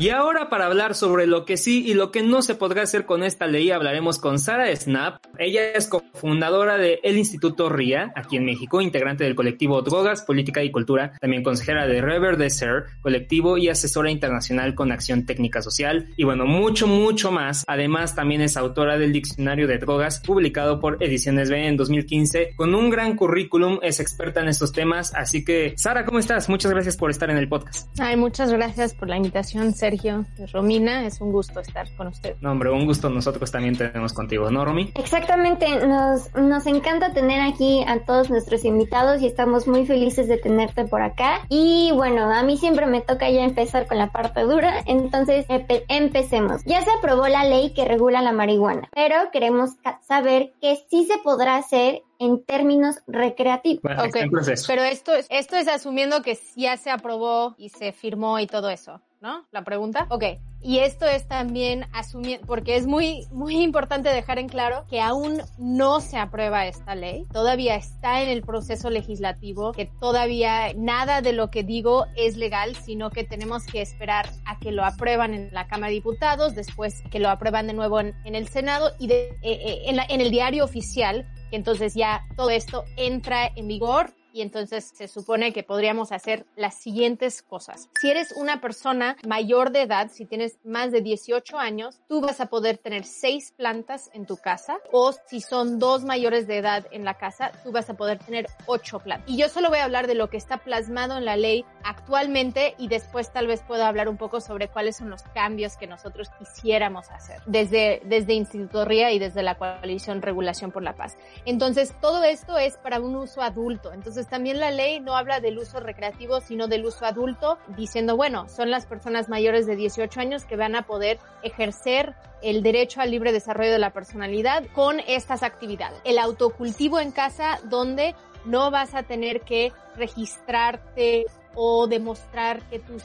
Y 0.00 0.10
ahora 0.10 0.48
para 0.48 0.66
hablar 0.66 0.94
sobre 0.94 1.26
lo 1.26 1.44
que 1.44 1.56
sí 1.56 1.84
y 1.84 1.92
lo 1.92 2.12
que 2.12 2.22
no 2.22 2.40
se 2.40 2.54
podrá 2.54 2.82
hacer 2.82 3.04
con 3.04 3.24
esta 3.24 3.48
ley 3.48 3.72
hablaremos 3.72 4.20
con 4.20 4.38
Sara 4.38 4.74
Snap. 4.74 5.16
Ella 5.38 5.72
es 5.72 5.88
cofundadora 5.88 6.78
de 6.78 7.00
el 7.02 7.18
Instituto 7.18 7.68
RIA, 7.68 8.12
aquí 8.14 8.36
en 8.36 8.44
México, 8.44 8.80
integrante 8.80 9.24
del 9.24 9.34
colectivo 9.34 9.82
Drogas, 9.82 10.22
Política 10.22 10.62
y 10.62 10.70
Cultura, 10.70 11.14
también 11.20 11.42
consejera 11.42 11.88
de 11.88 12.00
Rever 12.00 12.36
de 12.36 12.48
Ser, 12.48 12.84
colectivo 13.00 13.58
y 13.58 13.70
asesora 13.70 14.08
internacional 14.08 14.76
con 14.76 14.92
acción 14.92 15.26
técnica 15.26 15.62
social 15.62 16.06
y 16.16 16.22
bueno, 16.22 16.46
mucho, 16.46 16.86
mucho 16.86 17.32
más. 17.32 17.64
Además 17.66 18.14
también 18.14 18.40
es 18.40 18.56
autora 18.56 18.98
del 18.98 19.12
Diccionario 19.12 19.66
de 19.66 19.78
Drogas, 19.78 20.20
publicado 20.20 20.78
por 20.78 21.02
Ediciones 21.02 21.50
B 21.50 21.66
en 21.66 21.76
2015, 21.76 22.54
con 22.54 22.72
un 22.76 22.88
gran 22.88 23.16
currículum, 23.16 23.80
es 23.82 23.98
experta 23.98 24.42
en 24.42 24.48
estos 24.48 24.70
temas, 24.70 25.12
así 25.16 25.44
que 25.44 25.74
Sara, 25.76 26.04
¿cómo 26.04 26.20
estás? 26.20 26.48
Muchas 26.48 26.70
gracias 26.70 26.96
por 26.96 27.10
estar 27.10 27.30
en 27.30 27.36
el 27.38 27.48
podcast. 27.48 27.88
Ay, 27.98 28.16
muchas 28.16 28.52
gracias 28.52 28.94
por 28.94 29.08
la 29.08 29.16
invitación, 29.16 29.74
Sergio, 29.88 30.26
Romina, 30.52 31.06
es 31.06 31.20
un 31.22 31.32
gusto 31.32 31.60
estar 31.60 31.86
con 31.96 32.08
usted. 32.08 32.36
No, 32.42 32.52
hombre, 32.52 32.70
un 32.70 32.84
gusto 32.84 33.08
nosotros 33.08 33.50
también 33.50 33.74
tenemos 33.76 34.12
contigo, 34.12 34.50
¿no, 34.50 34.62
Romy? 34.64 34.92
Exactamente, 34.94 35.86
nos, 35.86 36.34
nos 36.34 36.66
encanta 36.66 37.14
tener 37.14 37.40
aquí 37.40 37.82
a 37.86 38.00
todos 38.00 38.28
nuestros 38.28 38.66
invitados 38.66 39.22
y 39.22 39.26
estamos 39.26 39.66
muy 39.66 39.86
felices 39.86 40.28
de 40.28 40.36
tenerte 40.36 40.84
por 40.84 41.00
acá. 41.00 41.40
Y 41.48 41.90
bueno, 41.94 42.30
a 42.30 42.42
mí 42.42 42.58
siempre 42.58 42.84
me 42.84 43.00
toca 43.00 43.30
ya 43.30 43.44
empezar 43.44 43.86
con 43.86 43.96
la 43.96 44.12
parte 44.12 44.42
dura, 44.42 44.82
entonces 44.84 45.46
empecemos. 45.88 46.62
Ya 46.66 46.82
se 46.82 46.90
aprobó 46.90 47.26
la 47.28 47.44
ley 47.44 47.72
que 47.72 47.86
regula 47.86 48.20
la 48.20 48.32
marihuana, 48.32 48.90
pero 48.94 49.30
queremos 49.32 49.70
saber 50.06 50.52
que 50.60 50.76
sí 50.90 51.04
se 51.04 51.16
podrá 51.18 51.56
hacer 51.56 52.02
en 52.18 52.44
términos 52.44 52.96
recreativos. 53.06 53.82
Bueno, 53.82 54.04
okay. 54.04 54.28
Pero 54.66 54.82
esto 54.82 55.14
es, 55.14 55.26
esto 55.30 55.56
es 55.56 55.68
asumiendo 55.68 56.22
que 56.22 56.38
ya 56.56 56.76
se 56.76 56.90
aprobó 56.90 57.54
y 57.58 57.68
se 57.70 57.92
firmó 57.92 58.38
y 58.38 58.46
todo 58.46 58.70
eso. 58.70 59.00
¿no? 59.20 59.46
La 59.50 59.64
pregunta. 59.64 60.06
Ok. 60.10 60.24
Y 60.60 60.78
esto 60.78 61.06
es 61.06 61.28
también 61.28 61.86
asumiendo, 61.92 62.44
porque 62.46 62.74
es 62.74 62.86
muy, 62.86 63.26
muy 63.30 63.62
importante 63.62 64.08
dejar 64.08 64.40
en 64.40 64.48
claro 64.48 64.84
que 64.90 65.00
aún 65.00 65.40
no 65.56 66.00
se 66.00 66.18
aprueba 66.18 66.66
esta 66.66 66.96
ley. 66.96 67.26
Todavía 67.32 67.76
está 67.76 68.22
en 68.22 68.28
el 68.28 68.42
proceso 68.42 68.90
legislativo, 68.90 69.72
que 69.72 69.86
todavía 69.86 70.72
nada 70.74 71.20
de 71.20 71.32
lo 71.32 71.50
que 71.50 71.62
digo 71.62 72.06
es 72.16 72.36
legal, 72.36 72.74
sino 72.74 73.10
que 73.10 73.22
tenemos 73.22 73.64
que 73.66 73.80
esperar 73.80 74.28
a 74.46 74.58
que 74.58 74.72
lo 74.72 74.84
aprueban 74.84 75.32
en 75.32 75.52
la 75.52 75.68
Cámara 75.68 75.90
de 75.90 75.94
Diputados, 75.94 76.56
después 76.56 77.02
que 77.08 77.20
lo 77.20 77.28
aprueban 77.28 77.68
de 77.68 77.74
nuevo 77.74 78.00
en, 78.00 78.16
en 78.24 78.34
el 78.34 78.48
Senado 78.48 78.90
y 78.98 79.06
de, 79.06 79.28
eh, 79.28 79.38
eh, 79.42 79.82
en, 79.86 79.96
la, 79.96 80.06
en 80.08 80.20
el 80.20 80.32
diario 80.32 80.64
oficial, 80.64 81.24
entonces 81.50 81.94
ya 81.94 82.24
todo 82.36 82.50
esto 82.50 82.84
entra 82.96 83.50
en 83.54 83.68
vigor 83.68 84.12
y 84.38 84.42
entonces 84.42 84.92
se 84.94 85.08
supone 85.08 85.52
que 85.52 85.64
podríamos 85.64 86.12
hacer 86.12 86.46
las 86.54 86.74
siguientes 86.74 87.42
cosas. 87.42 87.88
Si 88.00 88.08
eres 88.08 88.32
una 88.36 88.60
persona 88.60 89.16
mayor 89.26 89.72
de 89.72 89.82
edad, 89.82 90.12
si 90.12 90.26
tienes 90.26 90.58
más 90.64 90.92
de 90.92 91.00
18 91.00 91.58
años, 91.58 92.00
tú 92.08 92.20
vas 92.20 92.40
a 92.40 92.46
poder 92.46 92.78
tener 92.78 93.04
seis 93.04 93.52
plantas 93.56 94.10
en 94.14 94.26
tu 94.26 94.36
casa 94.36 94.78
o 94.92 95.12
si 95.26 95.40
son 95.40 95.80
dos 95.80 96.04
mayores 96.04 96.46
de 96.46 96.58
edad 96.58 96.86
en 96.92 97.04
la 97.04 97.14
casa, 97.14 97.50
tú 97.64 97.72
vas 97.72 97.90
a 97.90 97.94
poder 97.94 98.20
tener 98.20 98.46
ocho 98.66 99.00
plantas. 99.00 99.28
Y 99.28 99.36
yo 99.36 99.48
solo 99.48 99.70
voy 99.70 99.80
a 99.80 99.84
hablar 99.84 100.06
de 100.06 100.14
lo 100.14 100.30
que 100.30 100.36
está 100.36 100.58
plasmado 100.58 101.18
en 101.18 101.24
la 101.24 101.36
ley 101.36 101.64
actualmente 101.82 102.76
y 102.78 102.86
después 102.86 103.32
tal 103.32 103.48
vez 103.48 103.62
pueda 103.66 103.88
hablar 103.88 104.08
un 104.08 104.18
poco 104.18 104.40
sobre 104.40 104.68
cuáles 104.68 104.96
son 104.96 105.10
los 105.10 105.22
cambios 105.34 105.76
que 105.76 105.88
nosotros 105.88 106.28
quisiéramos 106.38 107.10
hacer 107.10 107.42
desde, 107.46 108.02
desde 108.04 108.34
Instituto 108.34 108.84
RIA 108.84 109.10
y 109.10 109.18
desde 109.18 109.42
la 109.42 109.56
coalición 109.56 110.22
Regulación 110.22 110.70
por 110.70 110.84
la 110.84 110.94
Paz. 110.94 111.16
Entonces, 111.44 111.92
todo 112.00 112.22
esto 112.22 112.56
es 112.56 112.76
para 112.76 113.00
un 113.00 113.16
uso 113.16 113.42
adulto. 113.42 113.92
Entonces, 113.92 114.27
también 114.28 114.60
la 114.60 114.70
ley 114.70 115.00
no 115.00 115.16
habla 115.16 115.40
del 115.40 115.58
uso 115.58 115.80
recreativo, 115.80 116.40
sino 116.40 116.68
del 116.68 116.84
uso 116.84 117.04
adulto, 117.04 117.58
diciendo, 117.76 118.16
bueno, 118.16 118.48
son 118.48 118.70
las 118.70 118.86
personas 118.86 119.28
mayores 119.28 119.66
de 119.66 119.76
18 119.76 120.20
años 120.20 120.44
que 120.44 120.56
van 120.56 120.76
a 120.76 120.82
poder 120.82 121.18
ejercer 121.42 122.14
el 122.42 122.62
derecho 122.62 123.00
al 123.00 123.10
libre 123.10 123.32
desarrollo 123.32 123.72
de 123.72 123.78
la 123.78 123.92
personalidad 123.92 124.64
con 124.74 125.00
estas 125.00 125.42
actividades. 125.42 126.00
El 126.04 126.18
autocultivo 126.18 127.00
en 127.00 127.10
casa, 127.10 127.58
donde 127.64 128.14
no 128.44 128.70
vas 128.70 128.94
a 128.94 129.02
tener 129.02 129.40
que 129.42 129.72
registrarte 129.96 131.26
o 131.54 131.86
demostrar 131.86 132.62
que 132.68 132.78
tus 132.78 133.02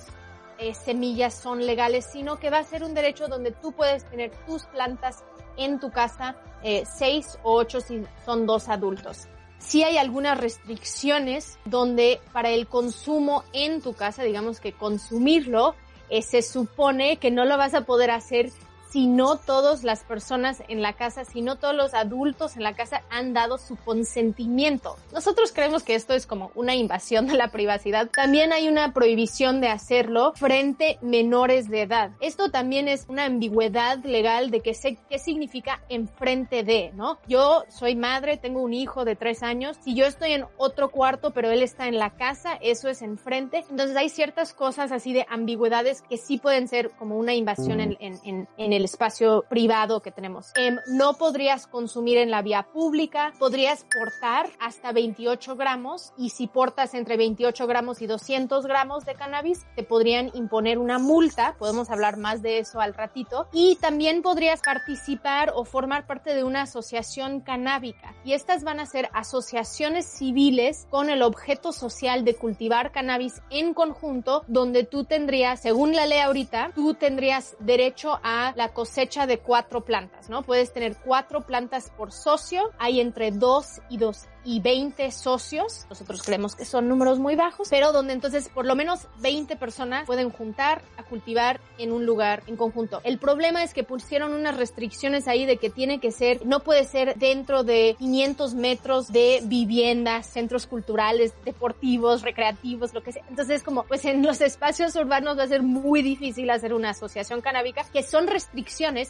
eh, 0.59 0.73
semillas 0.73 1.33
son 1.33 1.65
legales, 1.65 2.05
sino 2.05 2.37
que 2.37 2.49
va 2.49 2.59
a 2.59 2.63
ser 2.63 2.83
un 2.83 2.93
derecho 2.93 3.27
donde 3.27 3.51
tú 3.51 3.71
puedes 3.71 4.05
tener 4.05 4.31
tus 4.45 4.65
plantas 4.67 5.23
en 5.57 5.79
tu 5.79 5.91
casa, 5.91 6.35
eh, 6.63 6.83
seis 6.85 7.37
o 7.43 7.55
ocho 7.55 7.81
si 7.81 8.03
son 8.25 8.45
dos 8.45 8.69
adultos. 8.69 9.27
Sí 9.65 9.83
hay 9.83 9.97
algunas 9.97 10.37
restricciones 10.37 11.57
donde 11.65 12.19
para 12.33 12.49
el 12.49 12.67
consumo 12.67 13.43
en 13.53 13.81
tu 13.81 13.93
casa, 13.93 14.23
digamos 14.23 14.59
que 14.59 14.73
consumirlo, 14.73 15.75
eh, 16.09 16.21
se 16.21 16.41
supone 16.41 17.17
que 17.17 17.31
no 17.31 17.45
lo 17.45 17.57
vas 17.57 17.73
a 17.73 17.85
poder 17.85 18.11
hacer 18.11 18.51
si 18.93 19.07
no 19.07 19.37
todas 19.37 19.83
las 19.83 20.03
personas 20.03 20.61
en 20.67 20.83
la 20.83 20.93
casa, 20.93 21.25
si 21.25 21.41
no 21.41 21.55
todos 21.55 21.75
los 21.75 21.95
adultos 21.95 22.55
en 22.55 22.61
la 22.61 22.75
casa 22.75 23.01
han 23.09 23.33
dado 23.33 23.57
su 23.57 23.75
consentimiento. 23.75 24.97
Nosotros 25.11 25.51
creemos 25.51 25.81
que 25.81 25.95
esto 25.95 26.13
es 26.13 26.27
como 26.27 26.51
una 26.53 26.75
invasión 26.75 27.25
de 27.25 27.33
la 27.33 27.47
privacidad. 27.47 28.11
También 28.11 28.53
hay 28.53 28.67
una 28.67 28.93
prohibición 28.93 29.61
de 29.61 29.69
hacerlo 29.69 30.33
frente 30.35 30.99
menores 31.01 31.71
de 31.71 31.81
edad. 31.81 32.11
Esto 32.21 32.51
también 32.51 32.87
es 32.87 33.05
una 33.09 33.25
ambigüedad 33.25 33.97
legal 34.03 34.51
de 34.51 34.59
que 34.59 34.75
sé 34.75 34.99
qué 35.09 35.17
significa 35.17 35.81
enfrente 35.89 36.63
de, 36.63 36.91
¿no? 36.93 37.17
Yo 37.27 37.63
soy 37.69 37.95
madre, 37.95 38.37
tengo 38.37 38.61
un 38.61 38.75
hijo 38.75 39.05
de 39.05 39.15
tres 39.15 39.41
años. 39.41 39.75
Si 39.81 39.95
yo 39.95 40.05
estoy 40.05 40.33
en 40.33 40.45
otro 40.57 40.91
cuarto, 40.91 41.31
pero 41.31 41.49
él 41.49 41.63
está 41.63 41.87
en 41.87 41.97
la 41.97 42.11
casa, 42.11 42.59
eso 42.61 42.89
es 42.89 43.01
enfrente. 43.01 43.65
Entonces 43.71 43.97
hay 43.97 44.09
ciertas 44.09 44.53
cosas 44.53 44.91
así 44.91 45.13
de 45.13 45.25
ambigüedades 45.29 46.03
que 46.03 46.17
sí 46.17 46.37
pueden 46.37 46.67
ser 46.67 46.91
como 46.91 47.17
una 47.17 47.33
invasión 47.33 47.79
en, 47.79 47.97
en, 47.99 48.47
en, 48.57 48.73
el 48.73 48.82
espacio 48.85 49.45
privado 49.49 50.01
que 50.01 50.11
tenemos. 50.11 50.51
Eh, 50.55 50.75
no 50.87 51.13
podrías 51.15 51.67
consumir 51.67 52.17
en 52.17 52.31
la 52.31 52.41
vía 52.41 52.67
pública, 52.73 53.33
podrías 53.39 53.85
portar 53.85 54.49
hasta 54.59 54.91
28 54.91 55.55
gramos 55.55 56.13
y 56.17 56.29
si 56.29 56.47
portas 56.47 56.93
entre 56.93 57.17
28 57.17 57.67
gramos 57.67 58.01
y 58.01 58.07
200 58.07 58.65
gramos 58.65 59.05
de 59.05 59.15
cannabis, 59.15 59.65
te 59.75 59.83
podrían 59.83 60.31
imponer 60.33 60.77
una 60.77 60.99
multa. 60.99 61.55
Podemos 61.57 61.89
hablar 61.89 62.17
más 62.17 62.41
de 62.41 62.59
eso 62.59 62.79
al 62.79 62.93
ratito. 62.93 63.47
Y 63.51 63.77
también 63.77 64.21
podrías 64.21 64.61
participar 64.61 65.51
o 65.55 65.65
formar 65.65 66.05
parte 66.05 66.35
de 66.35 66.43
una 66.43 66.63
asociación 66.63 67.41
canábica. 67.41 68.15
Y 68.23 68.33
estas 68.33 68.63
van 68.63 68.79
a 68.79 68.85
ser 68.85 69.09
asociaciones 69.13 70.05
civiles 70.05 70.87
con 70.89 71.09
el 71.09 71.21
objeto 71.21 71.71
social 71.71 72.25
de 72.25 72.35
cultivar 72.35 72.91
cannabis 72.91 73.41
en 73.49 73.73
conjunto, 73.73 74.43
donde 74.47 74.83
tú 74.83 75.05
tendrías, 75.05 75.61
según 75.61 75.95
la 75.95 76.05
ley 76.05 76.19
ahorita, 76.19 76.71
tú 76.75 76.93
tendrías 76.93 77.55
derecho 77.59 78.19
a 78.23 78.53
la 78.55 78.72
cosecha 78.73 79.27
de 79.27 79.39
cuatro 79.39 79.81
plantas, 79.81 80.29
¿no? 80.29 80.43
Puedes 80.43 80.73
tener 80.73 80.97
cuatro 81.03 81.41
plantas 81.41 81.91
por 81.91 82.11
socio, 82.11 82.71
hay 82.79 82.99
entre 82.99 83.31
dos 83.31 83.81
y 83.89 83.97
dos 83.97 84.27
y 84.45 84.59
20 84.59 85.11
socios. 85.11 85.85
Nosotros 85.89 86.21
creemos 86.21 86.55
que 86.55 86.65
son 86.65 86.87
números 86.87 87.19
muy 87.19 87.35
bajos, 87.35 87.67
pero 87.69 87.91
donde 87.91 88.13
entonces 88.13 88.49
por 88.49 88.65
lo 88.65 88.75
menos 88.75 89.07
20 89.19 89.55
personas 89.55 90.05
pueden 90.05 90.29
juntar 90.29 90.81
a 90.97 91.03
cultivar 91.03 91.61
en 91.77 91.91
un 91.91 92.05
lugar 92.05 92.43
en 92.47 92.57
conjunto. 92.57 93.01
El 93.03 93.19
problema 93.19 93.63
es 93.63 93.73
que 93.73 93.83
pusieron 93.83 94.33
unas 94.33 94.57
restricciones 94.57 95.27
ahí 95.27 95.45
de 95.45 95.57
que 95.57 95.69
tiene 95.69 95.99
que 95.99 96.11
ser, 96.11 96.45
no 96.45 96.61
puede 96.61 96.83
ser 96.83 97.15
dentro 97.15 97.63
de 97.63 97.95
500 97.97 98.53
metros 98.55 99.11
de 99.11 99.41
viviendas, 99.43 100.27
centros 100.27 100.67
culturales, 100.67 101.33
deportivos, 101.45 102.21
recreativos, 102.21 102.93
lo 102.93 103.01
que 103.01 103.13
sea. 103.13 103.23
Entonces 103.29 103.63
como 103.63 103.83
pues 103.83 104.05
en 104.05 104.23
los 104.23 104.41
espacios 104.41 104.95
urbanos 104.95 105.37
va 105.37 105.43
a 105.43 105.47
ser 105.47 105.63
muy 105.63 106.01
difícil 106.01 106.49
hacer 106.49 106.73
una 106.73 106.91
asociación 106.91 107.41
canábica, 107.41 107.85
que 107.91 108.03
son 108.03 108.27
restricciones 108.27 108.62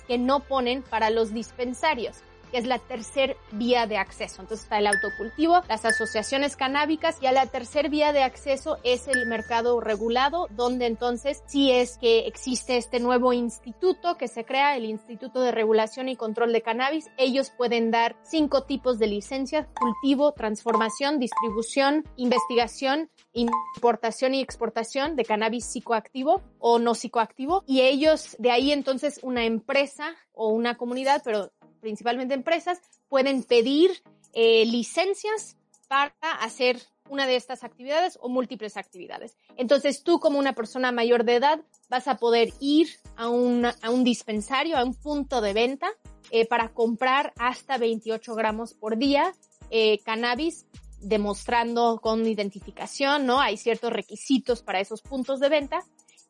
que 0.03 0.17
no 0.17 0.41
ponen 0.41 0.81
para 0.83 1.09
los 1.09 1.33
dispensarios 1.33 2.17
es 2.57 2.65
la 2.65 2.79
tercer 2.79 3.37
vía 3.51 3.87
de 3.87 3.97
acceso. 3.97 4.41
Entonces 4.41 4.63
está 4.63 4.79
el 4.79 4.87
autocultivo, 4.87 5.61
las 5.67 5.85
asociaciones 5.85 6.55
canábicas 6.55 7.17
y 7.21 7.27
a 7.27 7.31
la 7.31 7.45
tercer 7.45 7.89
vía 7.89 8.13
de 8.13 8.23
acceso 8.23 8.77
es 8.83 9.07
el 9.07 9.27
mercado 9.27 9.79
regulado, 9.79 10.47
donde 10.51 10.85
entonces 10.85 11.43
si 11.47 11.71
es 11.71 11.97
que 11.97 12.27
existe 12.27 12.77
este 12.77 12.99
nuevo 12.99 13.33
instituto 13.33 14.17
que 14.17 14.27
se 14.27 14.45
crea, 14.45 14.75
el 14.75 14.85
Instituto 14.85 15.41
de 15.41 15.51
Regulación 15.51 16.09
y 16.09 16.15
Control 16.15 16.53
de 16.53 16.61
Cannabis, 16.61 17.09
ellos 17.17 17.51
pueden 17.57 17.91
dar 17.91 18.15
cinco 18.23 18.63
tipos 18.63 18.99
de 18.99 19.07
licencias, 19.07 19.67
cultivo, 19.79 20.33
transformación, 20.33 21.19
distribución, 21.19 22.03
investigación 22.17 23.09
importación 23.33 24.35
y 24.35 24.41
exportación 24.41 25.15
de 25.15 25.25
cannabis 25.25 25.65
psicoactivo 25.65 26.41
o 26.59 26.79
no 26.79 26.93
psicoactivo 26.95 27.63
y 27.65 27.81
ellos 27.81 28.35
de 28.39 28.51
ahí 28.51 28.71
entonces 28.71 29.19
una 29.23 29.45
empresa 29.45 30.15
o 30.33 30.49
una 30.49 30.77
comunidad, 30.77 31.21
pero 31.23 31.51
principalmente 31.83 32.33
empresas, 32.33 32.81
pueden 33.09 33.43
pedir 33.43 33.91
eh, 34.31 34.65
licencias 34.65 35.57
para 35.87 36.15
hacer 36.41 36.81
una 37.09 37.27
de 37.27 37.35
estas 37.35 37.63
actividades 37.63 38.17
o 38.21 38.29
múltiples 38.29 38.77
actividades. 38.77 39.35
Entonces 39.57 40.01
tú 40.01 40.19
como 40.19 40.39
una 40.39 40.53
persona 40.53 40.91
mayor 40.91 41.25
de 41.25 41.35
edad 41.35 41.59
vas 41.89 42.07
a 42.07 42.15
poder 42.15 42.53
ir 42.59 42.87
a, 43.17 43.25
a 43.25 43.89
un 43.91 44.03
dispensario, 44.03 44.77
a 44.77 44.83
un 44.83 44.95
punto 44.95 45.41
de 45.41 45.53
venta 45.53 45.89
eh, 46.31 46.47
para 46.47 46.69
comprar 46.73 47.33
hasta 47.37 47.77
28 47.77 48.33
gramos 48.33 48.73
por 48.73 48.97
día 48.97 49.33
eh, 49.69 49.99
cannabis 49.99 50.65
demostrando 51.01 51.99
con 52.01 52.25
identificación, 52.25 53.25
¿no? 53.25 53.41
Hay 53.41 53.57
ciertos 53.57 53.91
requisitos 53.91 54.63
para 54.63 54.79
esos 54.79 55.01
puntos 55.01 55.41
de 55.41 55.49
venta 55.49 55.83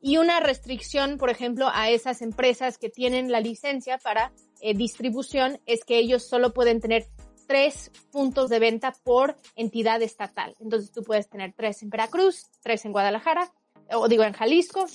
y 0.06 0.18
una 0.18 0.42
restricción, 0.42 1.18
por 1.18 1.30
ejemplo, 1.30 1.70
a 1.74 1.89
esas 1.89 2.22
empresas 2.22 2.78
que 2.78 2.89
tienen 2.89 3.32
la 3.32 3.39
licencia 3.39 3.98
para 3.98 4.34
eh, 4.60 4.74
distribución 4.74 5.62
es 5.66 5.86
que 5.86 5.98
ellos 5.98 6.28
solo 6.28 6.54
pueden 6.54 6.82
tener 6.82 7.08
tres 7.48 7.89
puntos 8.12 8.50
de 8.50 8.60
venta 8.60 8.94
por 9.06 9.38
entidad 9.56 10.02
estatal. 10.02 10.58
Entonces 10.60 10.92
tú 10.92 11.04
puedes 11.04 11.30
tener 11.30 11.54
tres 11.56 11.82
en 11.84 11.89
Veracruz, 11.89 12.48
tres 12.62 12.84
en 12.84 12.92
Guadalajara, 12.92 13.54
o 13.92 14.10
digo 14.10 14.26
en 14.26 14.34
Jalisco, 14.34 14.88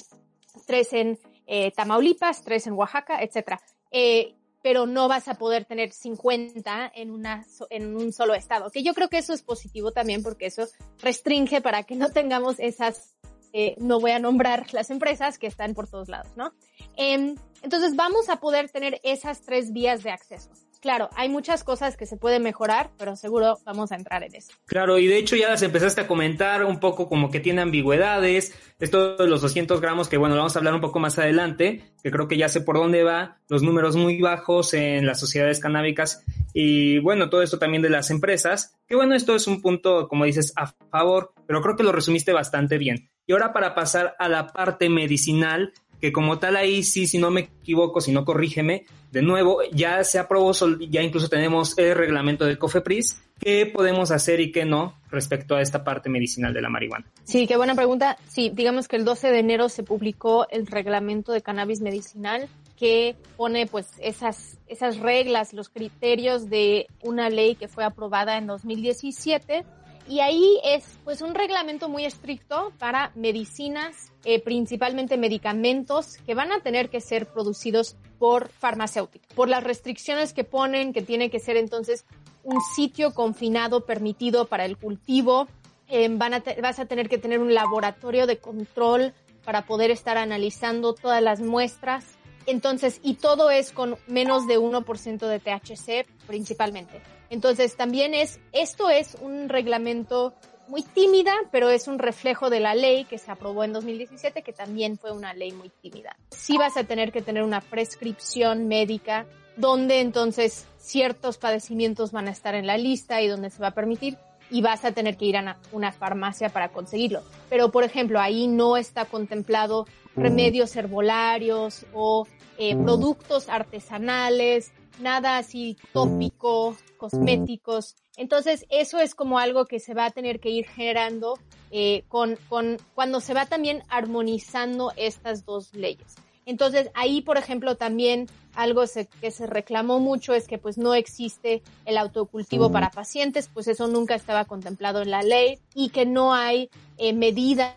tres 0.66 0.92
en 0.92 1.18
eh, 1.46 1.70
Tamaulipas, 1.70 2.44
tres 2.44 2.66
en 2.66 2.74
Oaxaca, 2.74 3.22
etcétera. 3.22 3.62
Eh, 3.90 4.34
pero 4.62 4.86
no 4.86 5.08
vas 5.08 5.28
a 5.28 5.34
poder 5.34 5.64
tener 5.64 5.92
50 5.92 6.92
en, 6.94 7.10
una, 7.10 7.46
en 7.70 7.96
un 7.96 8.12
solo 8.12 8.34
estado. 8.34 8.70
Que 8.70 8.82
yo 8.82 8.92
creo 8.92 9.08
que 9.08 9.18
eso 9.18 9.32
es 9.32 9.42
positivo 9.42 9.92
también 9.92 10.22
porque 10.22 10.46
eso 10.46 10.66
restringe 10.98 11.62
para 11.62 11.84
que 11.84 11.96
no 11.96 12.10
tengamos 12.10 12.56
esas 12.58 13.14
eh, 13.52 13.74
no 13.78 14.00
voy 14.00 14.12
a 14.12 14.18
nombrar 14.18 14.66
las 14.72 14.90
empresas 14.90 15.38
que 15.38 15.46
están 15.46 15.74
por 15.74 15.88
todos 15.88 16.08
lados, 16.08 16.36
¿no? 16.36 16.52
Em, 16.96 17.36
entonces 17.62 17.96
vamos 17.96 18.28
a 18.28 18.36
poder 18.36 18.68
tener 18.70 19.00
esas 19.02 19.42
tres 19.42 19.72
vías 19.72 20.02
de 20.02 20.10
acceso. 20.10 20.50
Claro, 20.80 21.10
hay 21.16 21.28
muchas 21.28 21.64
cosas 21.64 21.96
que 21.96 22.06
se 22.06 22.16
pueden 22.16 22.44
mejorar, 22.44 22.90
pero 22.96 23.16
seguro 23.16 23.58
vamos 23.64 23.90
a 23.90 23.96
entrar 23.96 24.22
en 24.22 24.36
eso. 24.36 24.52
Claro, 24.64 24.96
y 24.98 25.08
de 25.08 25.18
hecho 25.18 25.34
ya 25.34 25.48
las 25.48 25.62
empezaste 25.62 26.02
a 26.02 26.06
comentar 26.06 26.64
un 26.64 26.78
poco 26.78 27.08
como 27.08 27.32
que 27.32 27.40
tiene 27.40 27.62
ambigüedades, 27.62 28.54
esto 28.78 29.16
de 29.16 29.26
los 29.26 29.40
200 29.40 29.80
gramos, 29.80 30.08
que 30.08 30.18
bueno, 30.18 30.36
lo 30.36 30.42
vamos 30.42 30.54
a 30.54 30.60
hablar 30.60 30.74
un 30.74 30.80
poco 30.80 31.00
más 31.00 31.18
adelante, 31.18 31.82
que 32.00 32.12
creo 32.12 32.28
que 32.28 32.36
ya 32.36 32.48
sé 32.48 32.60
por 32.60 32.76
dónde 32.76 33.02
va, 33.02 33.38
los 33.48 33.64
números 33.64 33.96
muy 33.96 34.20
bajos 34.20 34.72
en 34.72 35.04
las 35.04 35.18
sociedades 35.18 35.58
canábicas 35.58 36.22
y 36.54 37.00
bueno, 37.00 37.28
todo 37.28 37.42
esto 37.42 37.58
también 37.58 37.82
de 37.82 37.90
las 37.90 38.10
empresas, 38.10 38.76
que 38.86 38.94
bueno, 38.94 39.16
esto 39.16 39.34
es 39.34 39.48
un 39.48 39.60
punto, 39.60 40.06
como 40.06 40.26
dices, 40.26 40.52
a 40.54 40.72
favor, 40.92 41.32
pero 41.48 41.60
creo 41.60 41.74
que 41.74 41.82
lo 41.82 41.90
resumiste 41.90 42.32
bastante 42.32 42.78
bien. 42.78 43.10
Y 43.28 43.32
ahora 43.32 43.52
para 43.52 43.74
pasar 43.74 44.16
a 44.18 44.26
la 44.26 44.46
parte 44.46 44.88
medicinal, 44.88 45.74
que 46.00 46.12
como 46.12 46.38
tal 46.38 46.56
ahí 46.56 46.82
sí, 46.82 47.06
si 47.06 47.18
no 47.18 47.30
me 47.30 47.42
equivoco, 47.42 48.00
si 48.00 48.10
no 48.10 48.24
corrígeme, 48.24 48.86
de 49.12 49.20
nuevo, 49.20 49.58
ya 49.70 50.02
se 50.02 50.18
aprobó, 50.18 50.52
ya 50.88 51.02
incluso 51.02 51.28
tenemos 51.28 51.76
el 51.76 51.94
reglamento 51.94 52.46
del 52.46 52.58
COFEPRIS, 52.58 53.20
¿qué 53.38 53.66
podemos 53.66 54.12
hacer 54.12 54.40
y 54.40 54.50
qué 54.50 54.64
no 54.64 54.94
respecto 55.10 55.56
a 55.56 55.60
esta 55.60 55.84
parte 55.84 56.08
medicinal 56.08 56.54
de 56.54 56.62
la 56.62 56.70
marihuana? 56.70 57.04
Sí, 57.24 57.46
qué 57.46 57.58
buena 57.58 57.74
pregunta. 57.74 58.16
Sí, 58.28 58.50
digamos 58.54 58.88
que 58.88 58.96
el 58.96 59.04
12 59.04 59.30
de 59.30 59.38
enero 59.40 59.68
se 59.68 59.82
publicó 59.82 60.48
el 60.48 60.66
reglamento 60.66 61.32
de 61.32 61.42
cannabis 61.42 61.82
medicinal 61.82 62.48
que 62.78 63.14
pone 63.36 63.66
pues 63.66 63.90
esas, 63.98 64.56
esas 64.68 64.98
reglas, 65.00 65.52
los 65.52 65.68
criterios 65.68 66.48
de 66.48 66.86
una 67.02 67.28
ley 67.28 67.56
que 67.56 67.68
fue 67.68 67.84
aprobada 67.84 68.38
en 68.38 68.46
2017 68.46 69.66
y 70.08 70.20
ahí 70.20 70.58
es 70.64 70.84
pues 71.04 71.20
un 71.20 71.34
reglamento 71.34 71.88
muy 71.88 72.04
estricto 72.04 72.72
para 72.78 73.12
medicinas, 73.14 74.10
eh, 74.24 74.40
principalmente 74.40 75.18
medicamentos 75.18 76.16
que 76.24 76.34
van 76.34 76.50
a 76.50 76.60
tener 76.60 76.88
que 76.88 77.00
ser 77.00 77.26
producidos 77.26 77.96
por 78.18 78.48
farmacéuticas, 78.48 79.32
por 79.34 79.48
las 79.48 79.62
restricciones 79.62 80.32
que 80.32 80.44
ponen, 80.44 80.92
que 80.92 81.02
tiene 81.02 81.30
que 81.30 81.40
ser 81.40 81.56
entonces 81.56 82.06
un 82.42 82.60
sitio 82.74 83.12
confinado 83.12 83.84
permitido 83.84 84.46
para 84.46 84.64
el 84.64 84.78
cultivo, 84.78 85.46
eh, 85.88 86.08
van 86.10 86.34
a 86.34 86.42
vas 86.62 86.78
a 86.78 86.86
tener 86.86 87.08
que 87.08 87.18
tener 87.18 87.38
un 87.38 87.52
laboratorio 87.52 88.26
de 88.26 88.38
control 88.38 89.12
para 89.44 89.66
poder 89.66 89.90
estar 89.90 90.16
analizando 90.16 90.94
todas 90.94 91.22
las 91.22 91.40
muestras. 91.40 92.04
Entonces, 92.46 93.00
y 93.02 93.14
todo 93.14 93.50
es 93.50 93.72
con 93.72 93.96
menos 94.06 94.46
de 94.46 94.58
1% 94.58 95.26
de 95.26 95.38
THC 95.38 96.06
principalmente. 96.26 97.02
Entonces 97.30 97.76
también 97.76 98.14
es, 98.14 98.40
esto 98.52 98.88
es 98.88 99.16
un 99.20 99.48
reglamento 99.48 100.34
muy 100.68 100.82
tímida, 100.82 101.32
pero 101.50 101.70
es 101.70 101.88
un 101.88 101.98
reflejo 101.98 102.50
de 102.50 102.60
la 102.60 102.74
ley 102.74 103.04
que 103.04 103.18
se 103.18 103.30
aprobó 103.30 103.64
en 103.64 103.72
2017, 103.72 104.42
que 104.42 104.52
también 104.52 104.98
fue 104.98 105.12
una 105.12 105.32
ley 105.34 105.52
muy 105.52 105.70
tímida. 105.70 106.16
Sí 106.30 106.56
vas 106.58 106.76
a 106.76 106.84
tener 106.84 107.10
que 107.10 107.22
tener 107.22 107.42
una 107.42 107.60
prescripción 107.60 108.68
médica 108.68 109.26
donde 109.56 110.00
entonces 110.00 110.66
ciertos 110.78 111.38
padecimientos 111.38 112.12
van 112.12 112.28
a 112.28 112.30
estar 112.30 112.54
en 112.54 112.66
la 112.66 112.76
lista 112.76 113.20
y 113.22 113.28
donde 113.28 113.50
se 113.50 113.60
va 113.60 113.68
a 113.68 113.74
permitir 113.74 114.16
y 114.50 114.62
vas 114.62 114.84
a 114.84 114.92
tener 114.92 115.16
que 115.16 115.26
ir 115.26 115.36
a 115.36 115.58
una 115.72 115.92
farmacia 115.92 116.48
para 116.48 116.70
conseguirlo. 116.70 117.22
Pero, 117.50 117.70
por 117.70 117.84
ejemplo, 117.84 118.20
ahí 118.20 118.46
no 118.46 118.76
está 118.76 119.04
contemplado 119.04 119.86
remedios 120.16 120.74
herbolarios 120.76 121.86
o 121.92 122.26
eh, 122.56 122.74
productos 122.76 123.48
artesanales 123.48 124.72
nada 125.00 125.38
así 125.38 125.76
tópico, 125.92 126.76
cosméticos. 126.96 127.96
Entonces, 128.16 128.66
eso 128.68 128.98
es 128.98 129.14
como 129.14 129.38
algo 129.38 129.66
que 129.66 129.80
se 129.80 129.94
va 129.94 130.06
a 130.06 130.10
tener 130.10 130.40
que 130.40 130.50
ir 130.50 130.66
generando 130.66 131.38
eh, 131.70 132.04
con, 132.08 132.36
con, 132.48 132.78
cuando 132.94 133.20
se 133.20 133.34
va 133.34 133.46
también 133.46 133.82
armonizando 133.88 134.92
estas 134.96 135.44
dos 135.44 135.74
leyes. 135.74 136.16
Entonces 136.48 136.90
ahí, 136.94 137.20
por 137.20 137.36
ejemplo, 137.36 137.76
también 137.76 138.26
algo 138.54 138.82
que 139.20 139.30
se 139.30 139.46
reclamó 139.46 140.00
mucho 140.00 140.32
es 140.32 140.48
que 140.48 140.56
pues 140.56 140.78
no 140.78 140.94
existe 140.94 141.62
el 141.84 141.98
autocultivo 141.98 142.72
para 142.72 142.90
pacientes, 142.90 143.50
pues 143.52 143.68
eso 143.68 143.86
nunca 143.86 144.14
estaba 144.14 144.46
contemplado 144.46 145.02
en 145.02 145.10
la 145.10 145.22
ley 145.22 145.58
y 145.74 145.90
que 145.90 146.06
no 146.06 146.32
hay 146.32 146.70
eh, 146.96 147.12
medidas 147.12 147.74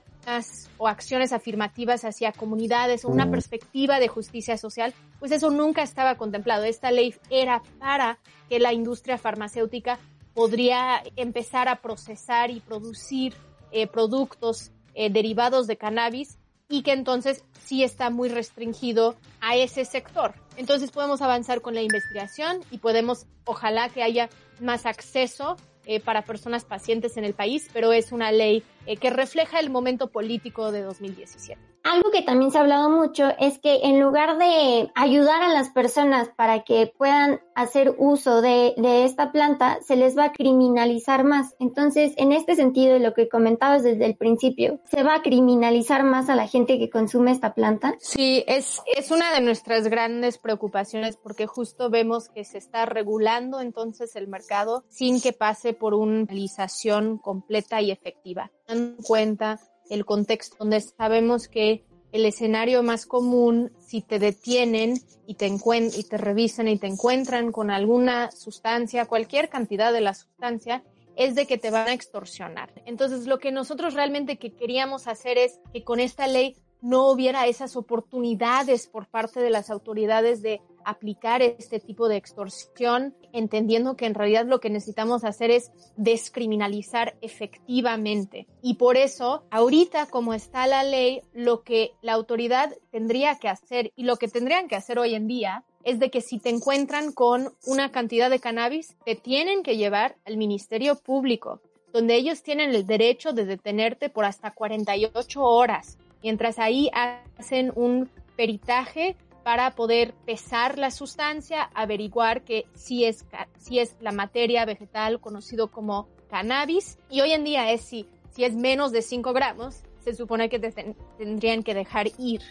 o 0.78 0.88
acciones 0.88 1.34
afirmativas 1.34 2.06
hacia 2.06 2.32
comunidades 2.32 3.06
o 3.06 3.10
una 3.10 3.30
perspectiva 3.30 4.00
de 4.00 4.08
justicia 4.08 4.58
social, 4.58 4.94
pues 5.20 5.32
eso 5.32 5.50
nunca 5.50 5.82
estaba 5.82 6.16
contemplado. 6.16 6.64
Esta 6.64 6.92
ley 6.92 7.16
era 7.30 7.62
para 7.80 8.20
que 8.50 8.60
la 8.60 8.74
industria 8.74 9.18
farmacéutica 9.18 10.00
podría 10.34 11.04
empezar 11.16 11.68
a 11.68 11.82
procesar 11.82 12.52
y 12.52 12.60
producir 12.60 13.34
eh, 13.72 13.88
productos 13.88 14.72
eh, 14.94 15.10
derivados 15.10 15.68
de 15.68 15.78
cannabis 15.78 16.38
y 16.70 16.84
que 16.84 16.94
entonces 16.94 17.44
sí 17.64 17.84
está 17.84 18.10
muy 18.10 18.30
restringido 18.30 19.16
a 19.42 19.56
ese 19.56 19.86
sector. 19.86 20.34
Entonces 20.56 20.92
podemos 20.92 21.22
avanzar 21.22 21.62
con 21.62 21.76
la 21.76 21.82
investigación 21.82 22.62
y 22.72 22.78
podemos, 22.78 23.26
ojalá 23.46 23.90
que 23.90 24.04
haya 24.04 24.30
más 24.60 24.86
acceso 24.86 25.58
eh, 25.86 26.00
para 26.00 26.22
personas 26.22 26.64
pacientes 26.64 27.18
en 27.18 27.26
el 27.26 27.34
país, 27.34 27.70
pero 27.74 27.92
es 27.92 28.12
una 28.12 28.32
ley 28.32 28.64
eh, 28.86 28.98
que 28.98 29.10
refleja 29.10 29.60
el 29.60 29.70
momento 29.70 30.12
político 30.12 30.72
de 30.72 30.82
2017. 30.82 31.72
Algo 31.84 32.12
que 32.12 32.22
también 32.22 32.52
se 32.52 32.60
ha 32.60 32.62
hablado 32.62 32.90
mucho 32.92 33.30
es 33.40 33.58
que 33.58 33.82
en 33.84 34.00
lugar 34.00 34.38
de 34.38 34.92
ayudar 34.94 35.42
a 35.42 35.52
las 35.52 35.70
personas 35.70 36.30
para 36.36 36.64
que 36.64 36.94
puedan 36.96 37.42
hacer 37.56 37.96
uso 37.98 38.42
de, 38.42 38.76
esta 39.04 39.32
planta, 39.32 39.80
se 39.82 39.96
les 39.96 40.16
va 40.18 40.26
a 40.26 40.32
criminalizar 40.32 41.24
más. 41.24 41.56
Entonces, 41.60 42.14
en 42.18 42.34
este 42.34 42.56
sentido, 42.56 43.00
lo 43.00 43.14
que 43.14 43.30
comentabas 43.30 43.84
desde 43.84 44.06
el 44.06 44.16
principio, 44.16 44.80
¿se 44.92 45.04
va 45.04 45.16
a 45.16 45.22
criminalizar 45.22 46.04
más 46.04 46.30
a 46.30 46.36
la 46.36 46.48
gente 46.48 46.78
que 46.78 46.90
consume 46.90 47.32
esta 47.32 47.56
planta? 47.56 47.96
Sí, 48.00 48.44
es, 48.48 48.82
es 48.96 49.10
una 49.10 49.34
de 49.34 49.42
nuestras 49.42 49.88
grandes 49.88 50.38
preocupaciones 50.38 51.18
porque 51.18 51.48
justo 51.48 51.90
vemos 51.90 52.30
que 52.30 52.44
se 52.44 52.60
está 52.60 52.86
regulando 52.86 53.60
entonces 53.60 54.16
el 54.16 54.28
mercado 54.28 54.84
sin 54.90 55.20
que 55.20 55.34
pase 55.34 55.74
por 55.74 55.96
una 55.96 56.26
realización 56.26 57.18
completa 57.18 57.82
y 57.82 57.92
efectiva. 57.92 58.52
En 58.72 58.96
cuenta 58.96 59.60
el 59.90 60.06
contexto 60.06 60.56
donde 60.60 60.80
sabemos 60.80 61.48
que 61.48 61.86
el 62.12 62.26
escenario 62.26 62.84
más 62.84 63.06
común, 63.06 63.72
si 63.80 64.02
te 64.02 64.20
detienen 64.20 64.96
y 65.26 65.36
te, 65.36 65.48
y 65.48 66.04
te 66.04 66.18
revisan 66.18 66.68
y 66.68 66.78
te 66.78 66.88
encuentran 66.88 67.52
con 67.52 67.72
alguna 67.72 68.32
sustancia, 68.32 69.06
cualquier 69.06 69.50
cantidad 69.50 69.94
de 69.94 70.02
la 70.02 70.14
sustancia, 70.14 70.84
es 71.16 71.36
de 71.36 71.46
que 71.46 71.58
te 71.58 71.72
van 71.72 71.88
a 71.88 71.94
extorsionar. 71.94 72.72
Entonces, 72.86 73.28
lo 73.28 73.40
que 73.40 73.52
nosotros 73.52 73.94
realmente 73.94 74.38
que 74.38 74.54
queríamos 74.54 75.08
hacer 75.08 75.38
es 75.38 75.60
que 75.74 75.84
con 75.84 76.00
esta 76.00 76.28
ley 76.28 76.56
no 76.82 77.10
hubiera 77.10 77.46
esas 77.46 77.76
oportunidades 77.76 78.88
por 78.88 79.08
parte 79.08 79.40
de 79.40 79.50
las 79.50 79.70
autoridades 79.70 80.42
de 80.42 80.62
aplicar 80.86 81.42
este 81.42 81.80
tipo 81.80 82.08
de 82.08 82.18
extorsión, 82.18 83.16
entendiendo 83.34 83.96
que 83.96 84.06
en 84.06 84.14
realidad 84.14 84.46
lo 84.46 84.60
que 84.60 84.70
necesitamos 84.70 85.24
hacer 85.24 85.52
es 85.52 85.72
descriminalizar 85.98 87.16
efectivamente. 87.22 88.48
Y 88.62 88.76
por 88.76 88.98
eso, 88.98 89.44
ahorita 89.52 90.08
como 90.08 90.34
está 90.34 90.68
la 90.68 90.84
ley, 90.84 91.22
lo 91.34 91.64
que 91.64 91.94
la 92.02 92.14
autoridad 92.14 92.74
tendría 92.92 93.38
que 93.38 93.50
hacer 93.50 93.92
y 93.96 94.04
lo 94.04 94.18
que 94.18 94.28
tendrían 94.28 94.68
que 94.68 94.76
hacer 94.76 95.00
hoy 95.00 95.16
en 95.16 95.28
día 95.28 95.64
es 95.84 96.00
de 96.00 96.10
que 96.10 96.22
si 96.22 96.40
te 96.40 96.50
encuentran 96.50 97.12
con 97.12 97.54
una 97.66 97.92
cantidad 97.92 98.30
de 98.30 98.40
cannabis, 98.40 98.96
te 99.06 99.16
tienen 99.16 99.64
que 99.64 99.78
llevar 99.78 100.16
al 100.26 100.38
Ministerio 100.38 100.96
Público, 100.96 101.62
donde 101.94 102.16
ellos 102.16 102.44
tienen 102.44 102.74
el 102.74 102.86
derecho 102.86 103.34
de 103.34 103.46
detenerte 103.46 104.10
por 104.10 104.26
hasta 104.26 104.52
48 104.52 105.42
horas. 105.42 105.98
Mientras 106.24 106.60
ahí 106.60 106.90
hacen 106.94 107.72
un 107.76 108.10
peritaje 108.36 109.16
para 109.44 109.72
poder 109.72 110.14
pesar 110.26 110.78
la 110.78 110.92
sustancia, 110.92 111.64
averiguar 111.74 112.44
que 112.44 112.66
si 112.74 113.06
es, 113.06 113.26
si 113.58 113.80
es 113.80 113.96
la 114.00 114.12
materia 114.12 114.66
vegetal 114.66 115.20
conocido 115.20 115.72
como 115.72 116.08
cannabis. 116.30 116.98
Y 117.10 117.22
hoy 117.22 117.32
en 117.32 117.44
día 117.44 117.72
es 117.72 117.82
si, 117.82 118.08
si 118.32 118.44
es 118.44 118.54
menos 118.54 118.92
de 118.92 119.02
5 119.02 119.34
gramos, 119.34 119.84
se 120.00 120.14
supone 120.14 120.50
que 120.50 120.60
te 120.60 120.96
tendrían 121.18 121.64
que 121.64 121.74
dejar 121.74 122.08
ir. 122.18 122.42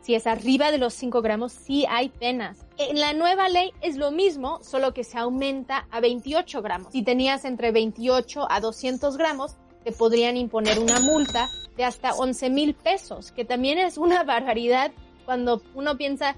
Si 0.00 0.14
es 0.14 0.26
arriba 0.26 0.70
de 0.70 0.76
los 0.76 0.92
5 0.94 1.22
gramos, 1.22 1.52
sí 1.52 1.86
hay 1.88 2.10
penas. 2.10 2.66
En 2.76 3.00
la 3.00 3.14
nueva 3.14 3.48
ley 3.48 3.72
es 3.80 3.96
lo 3.96 4.10
mismo, 4.10 4.58
solo 4.62 4.92
que 4.92 5.02
se 5.02 5.16
aumenta 5.16 5.86
a 5.90 6.00
28 6.00 6.60
gramos. 6.60 6.92
Si 6.92 7.02
tenías 7.02 7.46
entre 7.46 7.72
28 7.72 8.46
a 8.50 8.60
200 8.60 9.16
gramos, 9.16 9.56
te 9.82 9.92
podrían 9.92 10.36
imponer 10.36 10.78
una 10.78 11.00
multa 11.00 11.48
de 11.76 11.84
hasta 11.84 12.14
11 12.14 12.50
mil 12.50 12.74
pesos, 12.74 13.32
que 13.32 13.44
también 13.44 13.78
es 13.78 13.96
una 13.96 14.24
barbaridad 14.24 14.92
cuando 15.24 15.62
uno 15.74 15.96
piensa 15.96 16.36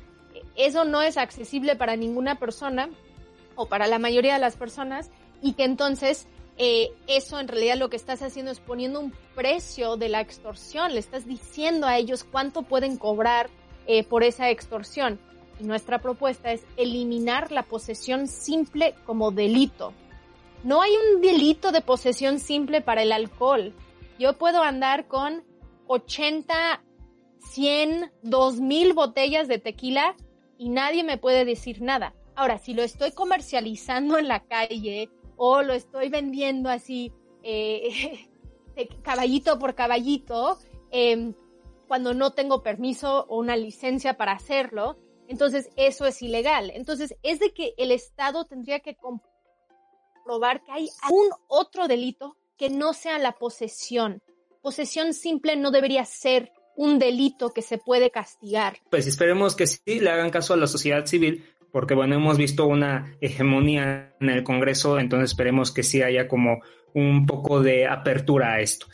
eso 0.55 0.85
no 0.85 1.03
es 1.03 1.17
accesible 1.17 1.77
para 1.77 1.97
ninguna 1.97 2.39
persona 2.39 2.89
o 3.55 3.67
para 3.67 3.87
la 3.87 3.99
mayoría 3.99 4.35
de 4.35 4.41
las 4.41 4.57
personas 4.57 5.11
y 5.43 5.53
que 5.55 5.65
entonces 5.65 6.27
eh, 6.59 6.91
eso 7.07 7.39
en 7.39 7.49
realidad 7.49 7.77
lo 7.77 7.91
que 7.91 7.97
estás 7.97 8.23
haciendo 8.23 8.51
es 8.51 8.61
poniendo 8.61 9.01
un 9.01 9.13
precio 9.35 9.97
de 9.97 10.09
la 10.09 10.21
extorsión, 10.21 10.95
le 10.95 11.01
estás 11.01 11.27
diciendo 11.27 11.87
a 11.87 11.99
ellos 11.99 12.25
cuánto 12.25 12.63
pueden 12.63 12.97
cobrar 12.97 13.51
eh, 13.87 14.05
por 14.05 14.25
esa 14.25 14.51
extorsión. 14.51 15.19
Y 15.61 15.65
nuestra 15.65 16.01
propuesta 16.01 16.53
es 16.53 16.63
eliminar 16.77 17.51
la 17.51 17.63
posesión 17.63 18.27
simple 18.27 18.95
como 19.07 19.31
delito. 19.31 19.93
No 20.65 20.83
hay 20.83 20.93
un 20.97 21.23
delito 21.23 21.73
de 21.73 21.81
posesión 21.81 22.39
simple 22.41 22.83
para 22.83 23.03
el 23.03 23.13
alcohol. 23.13 23.73
Yo 24.19 24.35
puedo 24.35 24.63
andar 24.63 25.07
con 25.07 25.45
80 25.87 26.83
100, 27.51 28.13
2000 28.23 28.93
botellas 28.93 29.49
de 29.49 29.59
tequila 29.59 30.17
y 30.59 30.69
nadie 30.69 31.05
me 31.05 31.19
puede 31.19 31.45
decir 31.45 31.83
nada. 31.83 32.15
Ahora, 32.35 32.59
si 32.59 32.75
lo 32.75 32.83
estoy 32.83 33.13
comercializando 33.13 34.19
en 34.19 34.29
la 34.29 34.45
calle 34.45 35.11
o 35.37 35.63
lo 35.63 35.73
estoy 35.73 36.09
vendiendo 36.09 36.69
así, 36.69 37.13
eh, 37.43 38.29
caballito 39.03 39.59
por 39.59 39.75
caballito, 39.75 40.59
em, 40.91 41.35
cuando 41.89 42.15
no 42.15 42.33
tengo 42.33 42.63
permiso 42.63 43.27
o 43.29 43.39
una 43.39 43.57
licencia 43.57 44.17
para 44.17 44.33
hacerlo, 44.33 44.99
entonces 45.29 45.71
eso 45.77 46.07
es 46.07 46.21
ilegal. 46.23 46.71
Entonces 46.75 47.17
es 47.23 47.41
de 47.41 47.53
que 47.53 47.75
el 47.77 47.91
Estado 47.91 48.45
tendría 48.45 48.81
que 48.81 48.97
comprobar 48.97 50.63
que 50.65 50.73
hay 50.73 50.89
algún 51.03 51.29
otro 51.49 51.89
delito 51.89 52.37
que 52.57 52.71
no 52.71 52.93
sea 52.93 53.19
la 53.19 53.33
posesión. 53.33 54.23
Posesión 54.63 55.15
simple 55.15 55.57
no 55.57 55.71
debería 55.71 56.05
ser 56.05 56.53
un 56.77 56.99
delito 56.99 57.53
que 57.53 57.63
se 57.63 57.79
puede 57.79 58.11
castigar. 58.11 58.79
Pues 58.91 59.07
esperemos 59.07 59.57
que 59.57 59.67
sí 59.67 60.01
le 60.01 60.11
hagan 60.11 60.31
caso 60.31 60.55
a 60.55 60.57
la 60.57 60.67
sociedad 60.67 61.07
civil, 61.07 61.45
porque 61.73 61.95
bueno, 61.95 62.15
hemos 62.15 62.39
visto 62.39 62.67
una 62.67 63.17
hegemonía 63.21 64.15
en 64.21 64.31
el 64.31 64.45
Congreso, 64.45 64.99
entonces 64.99 65.31
esperemos 65.31 65.73
que 65.73 65.83
sí 65.83 66.03
haya 66.03 66.29
como 66.29 66.61
un 66.95 67.27
poco 67.27 67.61
de 67.61 67.87
apertura 67.87 68.55
a 68.55 68.61
esto. 68.61 68.87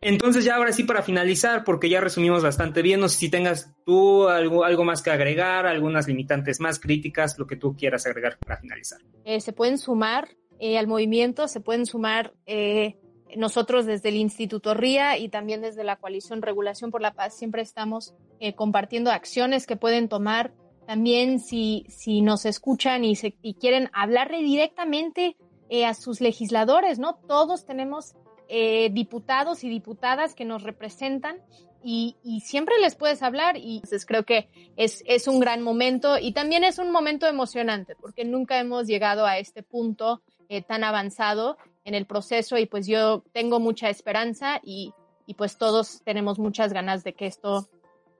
Entonces 0.00 0.44
ya 0.44 0.56
ahora 0.56 0.72
sí 0.72 0.84
para 0.84 1.02
finalizar, 1.02 1.64
porque 1.64 1.88
ya 1.88 2.00
resumimos 2.00 2.42
bastante 2.42 2.82
bien, 2.82 3.00
no 3.00 3.08
sé 3.08 3.18
si 3.18 3.30
tengas 3.30 3.74
tú 3.86 4.28
algo, 4.28 4.64
algo 4.64 4.84
más 4.84 5.00
que 5.00 5.10
agregar, 5.10 5.66
algunas 5.66 6.06
limitantes 6.06 6.60
más 6.60 6.78
críticas, 6.78 7.38
lo 7.38 7.46
que 7.46 7.56
tú 7.56 7.74
quieras 7.74 8.06
agregar 8.06 8.36
para 8.38 8.58
finalizar. 8.58 9.00
Eh, 9.24 9.40
se 9.40 9.54
pueden 9.54 9.78
sumar 9.78 10.28
eh, 10.58 10.76
al 10.76 10.88
movimiento, 10.88 11.48
se 11.48 11.60
pueden 11.60 11.86
sumar 11.86 12.34
eh, 12.44 12.98
nosotros 13.36 13.86
desde 13.86 14.10
el 14.10 14.16
Instituto 14.16 14.74
RIA 14.74 15.18
y 15.18 15.28
también 15.28 15.60
desde 15.60 15.84
la 15.84 15.96
Coalición 15.96 16.42
Regulación 16.42 16.90
por 16.90 17.00
la 17.00 17.14
Paz 17.14 17.36
siempre 17.36 17.62
estamos 17.62 18.14
eh, 18.40 18.54
compartiendo 18.54 19.10
acciones 19.10 19.66
que 19.66 19.76
pueden 19.76 20.08
tomar. 20.08 20.52
También 20.86 21.40
si, 21.40 21.86
si 21.88 22.20
nos 22.20 22.44
escuchan 22.44 23.04
y, 23.04 23.16
se, 23.16 23.34
y 23.42 23.54
quieren 23.54 23.90
hablarle 23.92 24.42
directamente 24.42 25.36
eh, 25.70 25.86
a 25.86 25.94
sus 25.94 26.20
legisladores, 26.20 26.98
¿no? 26.98 27.16
Todos 27.26 27.64
tenemos 27.64 28.14
eh, 28.48 28.90
diputados 28.92 29.64
y 29.64 29.70
diputadas 29.70 30.34
que 30.34 30.44
nos 30.44 30.62
representan 30.62 31.38
y, 31.82 32.16
y, 32.22 32.40
siempre 32.40 32.74
les 32.80 32.94
puedes 32.94 33.22
hablar 33.22 33.56
y 33.56 33.76
entonces 33.76 34.06
creo 34.06 34.24
que 34.24 34.48
es, 34.76 35.02
es 35.06 35.28
un 35.28 35.40
gran 35.40 35.62
momento 35.62 36.18
y 36.18 36.32
también 36.32 36.64
es 36.64 36.78
un 36.78 36.90
momento 36.90 37.26
emocionante 37.26 37.94
porque 37.96 38.24
nunca 38.24 38.58
hemos 38.58 38.86
llegado 38.86 39.26
a 39.26 39.38
este 39.38 39.62
punto 39.62 40.22
tan 40.66 40.84
avanzado 40.84 41.56
en 41.84 41.94
el 41.94 42.06
proceso 42.06 42.58
y 42.58 42.66
pues 42.66 42.86
yo 42.86 43.22
tengo 43.32 43.60
mucha 43.60 43.90
esperanza 43.90 44.60
y, 44.62 44.92
y 45.26 45.34
pues 45.34 45.58
todos 45.58 46.02
tenemos 46.04 46.38
muchas 46.38 46.72
ganas 46.72 47.04
de 47.04 47.12
que 47.12 47.26
esto 47.26 47.68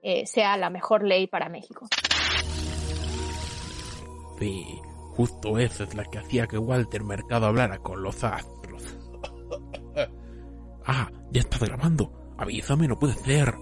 eh, 0.03 0.25
sea 0.27 0.55
la 0.57 0.69
mejor 0.69 1.03
ley 1.03 1.27
para 1.27 1.49
México. 1.49 1.87
Sí, 4.39 4.65
justo 5.15 5.57
esa 5.57 5.83
es 5.83 5.95
la 5.95 6.05
que 6.05 6.19
hacía 6.19 6.47
que 6.47 6.57
Walter 6.57 7.03
Mercado 7.03 7.47
hablara 7.47 7.79
con 7.79 8.03
los 8.03 8.23
astros. 8.23 8.97
ah, 10.85 11.09
ya 11.31 11.41
está 11.41 11.57
grabando. 11.65 12.11
Avísame, 12.37 12.87
no 12.87 12.99
puede 12.99 13.13
ser. 13.13 13.55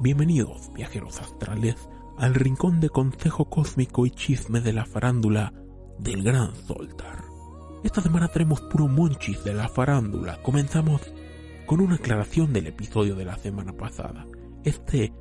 Bienvenidos, 0.00 0.72
viajeros 0.72 1.20
astrales, 1.20 1.88
al 2.16 2.34
rincón 2.34 2.80
de 2.80 2.90
consejo 2.90 3.46
cósmico 3.46 4.06
y 4.06 4.10
chisme 4.10 4.60
de 4.60 4.72
la 4.72 4.86
farándula 4.86 5.52
del 5.98 6.22
Gran 6.22 6.54
Soltar. 6.54 7.35
Esta 7.86 8.02
semana 8.02 8.26
tenemos 8.26 8.60
puro 8.62 8.88
monchis 8.88 9.44
de 9.44 9.54
la 9.54 9.68
farándula. 9.68 10.42
Comenzamos 10.42 11.02
con 11.66 11.80
una 11.80 11.94
aclaración 11.94 12.52
del 12.52 12.66
episodio 12.66 13.14
de 13.14 13.24
la 13.24 13.38
semana 13.38 13.74
pasada. 13.74 14.26
Este 14.64 15.12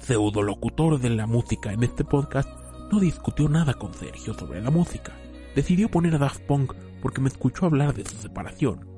pseudolocutor 0.00 0.98
de 0.98 1.10
la 1.10 1.26
música 1.26 1.74
en 1.74 1.82
este 1.82 2.02
podcast, 2.02 2.48
no 2.90 2.98
discutió 2.98 3.46
nada 3.50 3.74
con 3.74 3.92
Sergio 3.92 4.32
sobre 4.32 4.62
la 4.62 4.70
música. 4.70 5.12
Decidió 5.54 5.90
poner 5.90 6.14
a 6.14 6.18
Daft 6.18 6.40
Punk 6.46 6.72
porque 7.02 7.20
me 7.20 7.28
escuchó 7.28 7.66
hablar 7.66 7.92
de 7.92 8.06
su 8.06 8.16
separación. 8.16 8.88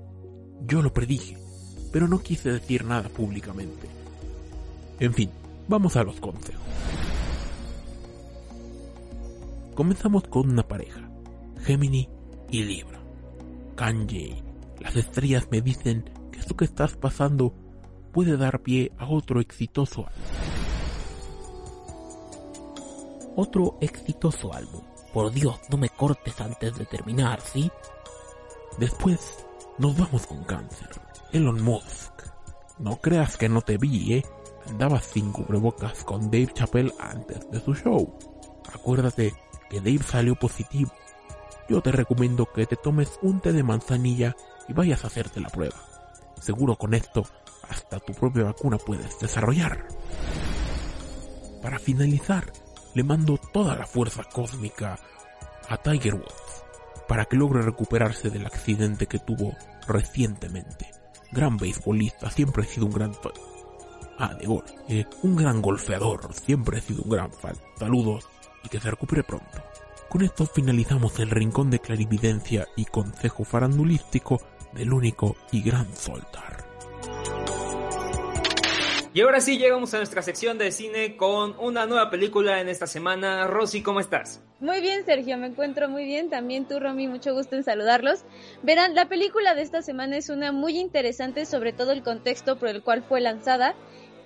Yo 0.61 0.81
lo 0.81 0.93
predije, 0.93 1.37
pero 1.93 2.07
no 2.07 2.21
quise 2.21 2.53
decir 2.53 2.85
nada 2.85 3.09
públicamente. 3.09 3.89
En 5.01 5.13
fin, 5.13 5.31
vamos 5.67 5.97
a 5.97 6.05
los 6.05 6.21
consejos. 6.21 6.63
Comenzamos 9.75 10.23
con 10.29 10.49
una 10.49 10.63
pareja, 10.63 11.11
Gemini 11.65 12.09
y 12.53 12.63
Libra. 12.63 13.06
Kanye, 13.77 14.43
las 14.81 14.97
estrellas 14.97 15.49
me 15.51 15.61
dicen 15.61 16.11
que 16.33 16.41
esto 16.41 16.57
que 16.57 16.65
estás 16.65 16.97
pasando 16.97 17.55
puede 18.11 18.39
dar 18.39 18.63
pie 18.63 18.91
a 18.99 19.07
otro 19.07 19.39
exitoso 19.41 20.07
álbum. 20.07 20.23
Otro 23.37 23.77
exitoso 23.83 24.55
álbum. 24.55 24.81
Por 25.13 25.31
Dios, 25.31 25.61
no 25.71 25.77
me 25.77 25.91
cortes 25.91 26.41
antes 26.41 26.75
de 26.77 26.87
terminar, 26.87 27.41
¿sí? 27.43 27.71
Después 28.79 29.45
nos 29.79 29.97
vamos 29.97 30.27
con 30.27 30.43
cáncer. 30.45 30.89
Elon 31.33 31.63
Musk. 31.63 32.23
No 32.79 32.97
creas 32.97 33.37
que 33.37 33.51
no 33.51 33.61
te 33.61 33.77
vi, 33.77 34.15
¿eh? 34.15 34.25
Andabas 34.69 35.05
sin 35.05 35.33
cubrebocas 35.33 36.03
con 36.03 36.31
Dave 36.31 36.49
Chappelle 36.55 36.95
antes 36.99 37.51
de 37.51 37.61
su 37.61 37.75
show. 37.75 38.19
Acuérdate 38.73 39.35
que 39.69 39.81
Dave 39.81 40.03
salió 40.03 40.35
positivo. 40.35 40.93
Yo 41.69 41.81
te 41.81 41.93
recomiendo 41.93 42.47
que 42.47 42.67
te 42.67 42.77
tomes 42.77 43.19
un 43.23 43.41
té 43.41 43.53
de 43.53 43.63
manzanilla 43.63 44.37
y 44.69 44.73
vayas 44.73 45.05
a 45.05 45.09
hacerte 45.09 45.41
la 45.41 45.49
prueba. 45.49 45.77
Seguro 46.41 46.77
con 46.77 46.95
esto 46.95 47.25
hasta 47.69 47.99
tu 47.99 48.13
propia 48.13 48.45
vacuna 48.45 48.79
puedes 48.79 49.19
desarrollar. 49.19 49.87
Para 51.63 51.79
finalizar, 51.79 52.53
le 52.95 53.03
mando 53.03 53.39
toda 53.53 53.75
la 53.77 53.87
fuerza 53.87 54.23
cósmica 54.25 54.99
a 55.69 55.77
Tiger 55.79 56.15
Woods 56.15 56.65
para 57.09 57.25
que 57.25 57.37
logre 57.37 57.63
recuperarse 57.63 58.31
del 58.31 58.47
accidente 58.47 59.07
que 59.07 59.19
tuvo 59.19 59.55
recientemente. 59.87 60.91
Gran 61.33 61.57
beisbolista, 61.57 62.31
siempre 62.31 62.65
he 62.65 62.67
sido 62.67 62.87
un 62.87 62.93
gran 62.93 63.15
fan. 63.15 63.33
Ah, 64.19 64.35
de 64.35 64.47
gol. 64.47 64.65
Eh, 64.89 65.05
un 65.23 65.37
gran 65.37 65.61
golfeador, 65.61 66.33
siempre 66.35 66.79
he 66.79 66.83
sido 66.83 67.03
un 67.03 67.11
gran 67.11 67.33
fan. 67.33 67.57
Saludos 67.79 68.29
y 68.65 68.69
que 68.69 68.81
se 68.81 68.91
recupere 68.91 69.23
pronto. 69.23 69.63
Con 70.09 70.23
esto 70.23 70.47
finalizamos 70.47 71.19
el 71.19 71.31
rincón 71.31 71.71
de 71.71 71.81
clarividencia 71.81 72.69
y 72.77 72.85
consejo 72.85 73.45
farandulístico 73.45 74.41
del 74.73 74.93
único 74.93 75.37
y 75.53 75.63
gran 75.63 75.95
Soltar. 75.95 76.65
Y 79.13 79.23
ahora 79.23 79.41
sí 79.41 79.57
llegamos 79.57 79.95
a 79.95 79.97
nuestra 79.97 80.21
sección 80.21 80.59
de 80.59 80.71
cine 80.71 81.17
con 81.17 81.59
una 81.59 81.87
nueva 81.87 82.11
película 82.11 82.61
en 82.61 82.69
esta 82.69 82.87
semana. 82.87 83.47
Rosy, 83.47 83.83
¿cómo 83.83 83.99
estás? 83.99 84.43
Muy 84.61 84.83
bien, 84.83 85.07
Sergio, 85.07 85.39
me 85.39 85.47
encuentro 85.47 85.89
muy 85.89 86.05
bien. 86.05 86.29
También 86.29 86.69
tú, 86.69 86.79
Romy, 86.79 87.09
mucho 87.09 87.33
gusto 87.33 87.57
en 87.57 87.65
saludarlos. 87.65 88.25
Verán, 88.63 88.95
la 88.95 89.09
película 89.09 89.55
de 89.55 89.63
esta 89.63 89.81
semana 89.81 90.19
es 90.19 90.29
una 90.29 90.53
muy 90.53 90.79
interesante, 90.79 91.47
sobre 91.47 91.73
todo 91.73 91.93
el 91.93 92.03
contexto 92.03 92.59
por 92.59 92.69
el 92.69 92.83
cual 92.83 93.03
fue 93.03 93.23
lanzada. 93.23 93.75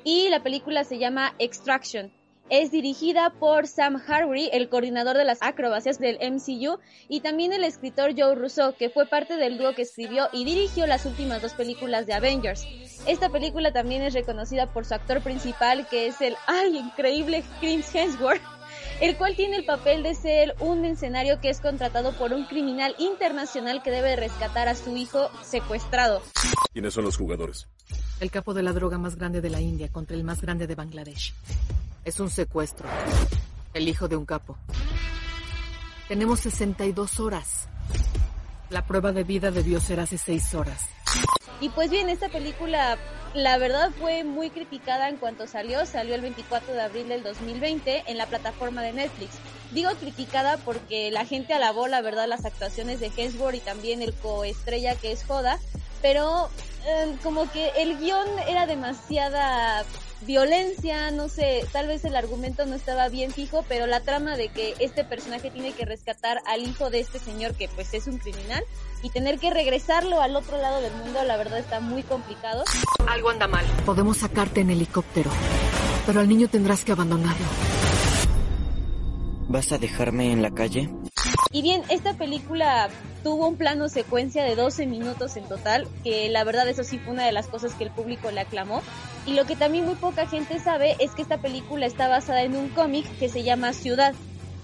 Y 0.02 0.28
la 0.28 0.42
película 0.42 0.82
se 0.82 0.98
llama 0.98 1.34
Extraction. 1.38 2.12
Es 2.50 2.72
dirigida 2.72 3.30
por 3.38 3.68
Sam 3.68 4.02
Harvey, 4.08 4.50
el 4.52 4.68
coordinador 4.68 5.16
de 5.16 5.24
las 5.24 5.40
acrobacias 5.40 6.00
del 6.00 6.18
MCU, 6.18 6.80
y 7.08 7.20
también 7.20 7.52
el 7.52 7.62
escritor 7.62 8.10
Joe 8.18 8.34
Russo, 8.34 8.74
que 8.76 8.90
fue 8.90 9.06
parte 9.06 9.36
del 9.36 9.56
dúo 9.56 9.72
que 9.72 9.82
escribió 9.82 10.28
y 10.32 10.44
dirigió 10.44 10.88
las 10.88 11.06
últimas 11.06 11.40
dos 11.42 11.52
películas 11.52 12.06
de 12.06 12.14
Avengers. 12.14 12.66
Esta 13.06 13.28
película 13.28 13.72
también 13.72 14.02
es 14.02 14.14
reconocida 14.14 14.66
por 14.66 14.84
su 14.84 14.94
actor 14.94 15.22
principal, 15.22 15.86
que 15.88 16.08
es 16.08 16.20
el 16.20 16.34
¡ay! 16.48 16.76
increíble 16.76 17.44
Chris 17.60 17.94
Hemsworth, 17.94 18.42
el 19.00 19.16
cual 19.16 19.36
tiene 19.36 19.58
el 19.58 19.64
papel 19.64 20.02
de 20.02 20.16
ser 20.16 20.56
un 20.58 20.84
escenario 20.84 21.40
que 21.40 21.50
es 21.50 21.60
contratado 21.60 22.18
por 22.18 22.32
un 22.32 22.46
criminal 22.46 22.96
internacional 22.98 23.80
que 23.80 23.92
debe 23.92 24.16
rescatar 24.16 24.66
a 24.66 24.74
su 24.74 24.96
hijo 24.96 25.30
secuestrado. 25.44 26.20
¿Quiénes 26.72 26.94
son 26.94 27.04
los 27.04 27.16
jugadores? 27.16 27.68
El 28.18 28.32
capo 28.32 28.54
de 28.54 28.64
la 28.64 28.72
droga 28.72 28.98
más 28.98 29.14
grande 29.14 29.40
de 29.40 29.50
la 29.50 29.60
India 29.60 29.86
contra 29.86 30.16
el 30.16 30.24
más 30.24 30.40
grande 30.40 30.66
de 30.66 30.74
Bangladesh. 30.74 31.32
Es 32.04 32.18
un 32.18 32.30
secuestro. 32.30 32.88
El 33.74 33.88
hijo 33.88 34.08
de 34.08 34.16
un 34.16 34.24
capo. 34.24 34.56
Tenemos 36.08 36.40
62 36.40 37.20
horas. 37.20 37.68
La 38.70 38.86
prueba 38.86 39.12
de 39.12 39.22
vida 39.22 39.50
debió 39.50 39.80
ser 39.80 40.00
hace 40.00 40.16
6 40.16 40.54
horas. 40.54 40.86
Y 41.60 41.68
pues 41.68 41.90
bien, 41.90 42.08
esta 42.08 42.28
película 42.30 42.96
la 43.34 43.58
verdad 43.58 43.90
fue 44.00 44.24
muy 44.24 44.50
criticada 44.50 45.08
en 45.08 45.18
cuanto 45.18 45.46
salió. 45.46 45.84
Salió 45.84 46.14
el 46.14 46.22
24 46.22 46.72
de 46.72 46.80
abril 46.80 47.08
del 47.08 47.22
2020 47.22 48.04
en 48.06 48.16
la 48.16 48.26
plataforma 48.26 48.82
de 48.82 48.92
Netflix. 48.94 49.36
Digo 49.72 49.90
criticada 50.00 50.56
porque 50.58 51.10
la 51.10 51.24
gente 51.24 51.54
alabó 51.54 51.86
la 51.86 52.02
verdad 52.02 52.26
las 52.26 52.44
actuaciones 52.44 53.00
de 53.00 53.12
Hemsworth 53.16 53.56
y 53.56 53.60
también 53.60 54.02
el 54.02 54.14
coestrella 54.14 54.96
que 54.96 55.12
es 55.12 55.24
Joda, 55.24 55.58
pero 56.02 56.48
eh, 56.86 57.14
como 57.22 57.50
que 57.50 57.70
el 57.76 57.98
guion 57.98 58.26
era 58.48 58.66
demasiada 58.66 59.84
violencia, 60.22 61.10
no 61.10 61.28
sé, 61.28 61.64
tal 61.72 61.86
vez 61.86 62.04
el 62.04 62.14
argumento 62.14 62.66
no 62.66 62.74
estaba 62.74 63.08
bien 63.08 63.32
fijo, 63.32 63.64
pero 63.68 63.86
la 63.86 64.00
trama 64.00 64.36
de 64.36 64.48
que 64.48 64.74
este 64.78 65.04
personaje 65.04 65.50
tiene 65.50 65.72
que 65.72 65.84
rescatar 65.84 66.42
al 66.46 66.62
hijo 66.62 66.90
de 66.90 67.00
este 67.00 67.18
señor 67.18 67.54
que 67.54 67.68
pues 67.68 67.94
es 67.94 68.06
un 68.06 68.18
criminal 68.18 68.62
y 69.02 69.10
tener 69.10 69.38
que 69.38 69.50
regresarlo 69.50 70.20
al 70.20 70.36
otro 70.36 70.58
lado 70.58 70.82
del 70.82 70.92
mundo, 70.94 71.22
la 71.24 71.36
verdad 71.36 71.58
está 71.58 71.80
muy 71.80 72.02
complicado. 72.02 72.64
Algo 73.08 73.30
anda 73.30 73.46
mal. 73.46 73.64
Podemos 73.86 74.18
sacarte 74.18 74.60
en 74.60 74.70
helicóptero, 74.70 75.30
pero 76.06 76.20
al 76.20 76.28
niño 76.28 76.48
tendrás 76.48 76.84
que 76.84 76.92
abandonarlo. 76.92 77.46
¿Vas 79.50 79.72
a 79.72 79.78
dejarme 79.78 80.30
en 80.30 80.42
la 80.42 80.52
calle? 80.52 80.88
Y 81.50 81.62
bien, 81.62 81.82
esta 81.88 82.14
película 82.14 82.88
tuvo 83.24 83.48
un 83.48 83.56
plano 83.56 83.88
secuencia 83.88 84.44
de 84.44 84.54
12 84.54 84.86
minutos 84.86 85.36
en 85.36 85.42
total, 85.42 85.88
que 86.04 86.28
la 86.28 86.44
verdad 86.44 86.68
eso 86.68 86.84
sí 86.84 87.00
fue 87.00 87.14
una 87.14 87.26
de 87.26 87.32
las 87.32 87.48
cosas 87.48 87.74
que 87.74 87.82
el 87.82 87.90
público 87.90 88.30
le 88.30 88.42
aclamó. 88.42 88.80
Y 89.26 89.34
lo 89.34 89.46
que 89.46 89.56
también 89.56 89.86
muy 89.86 89.96
poca 89.96 90.28
gente 90.28 90.60
sabe 90.60 90.94
es 91.00 91.10
que 91.16 91.22
esta 91.22 91.38
película 91.38 91.86
está 91.86 92.06
basada 92.06 92.44
en 92.44 92.54
un 92.54 92.68
cómic 92.68 93.04
que 93.18 93.28
se 93.28 93.42
llama 93.42 93.72
Ciudad. 93.72 94.14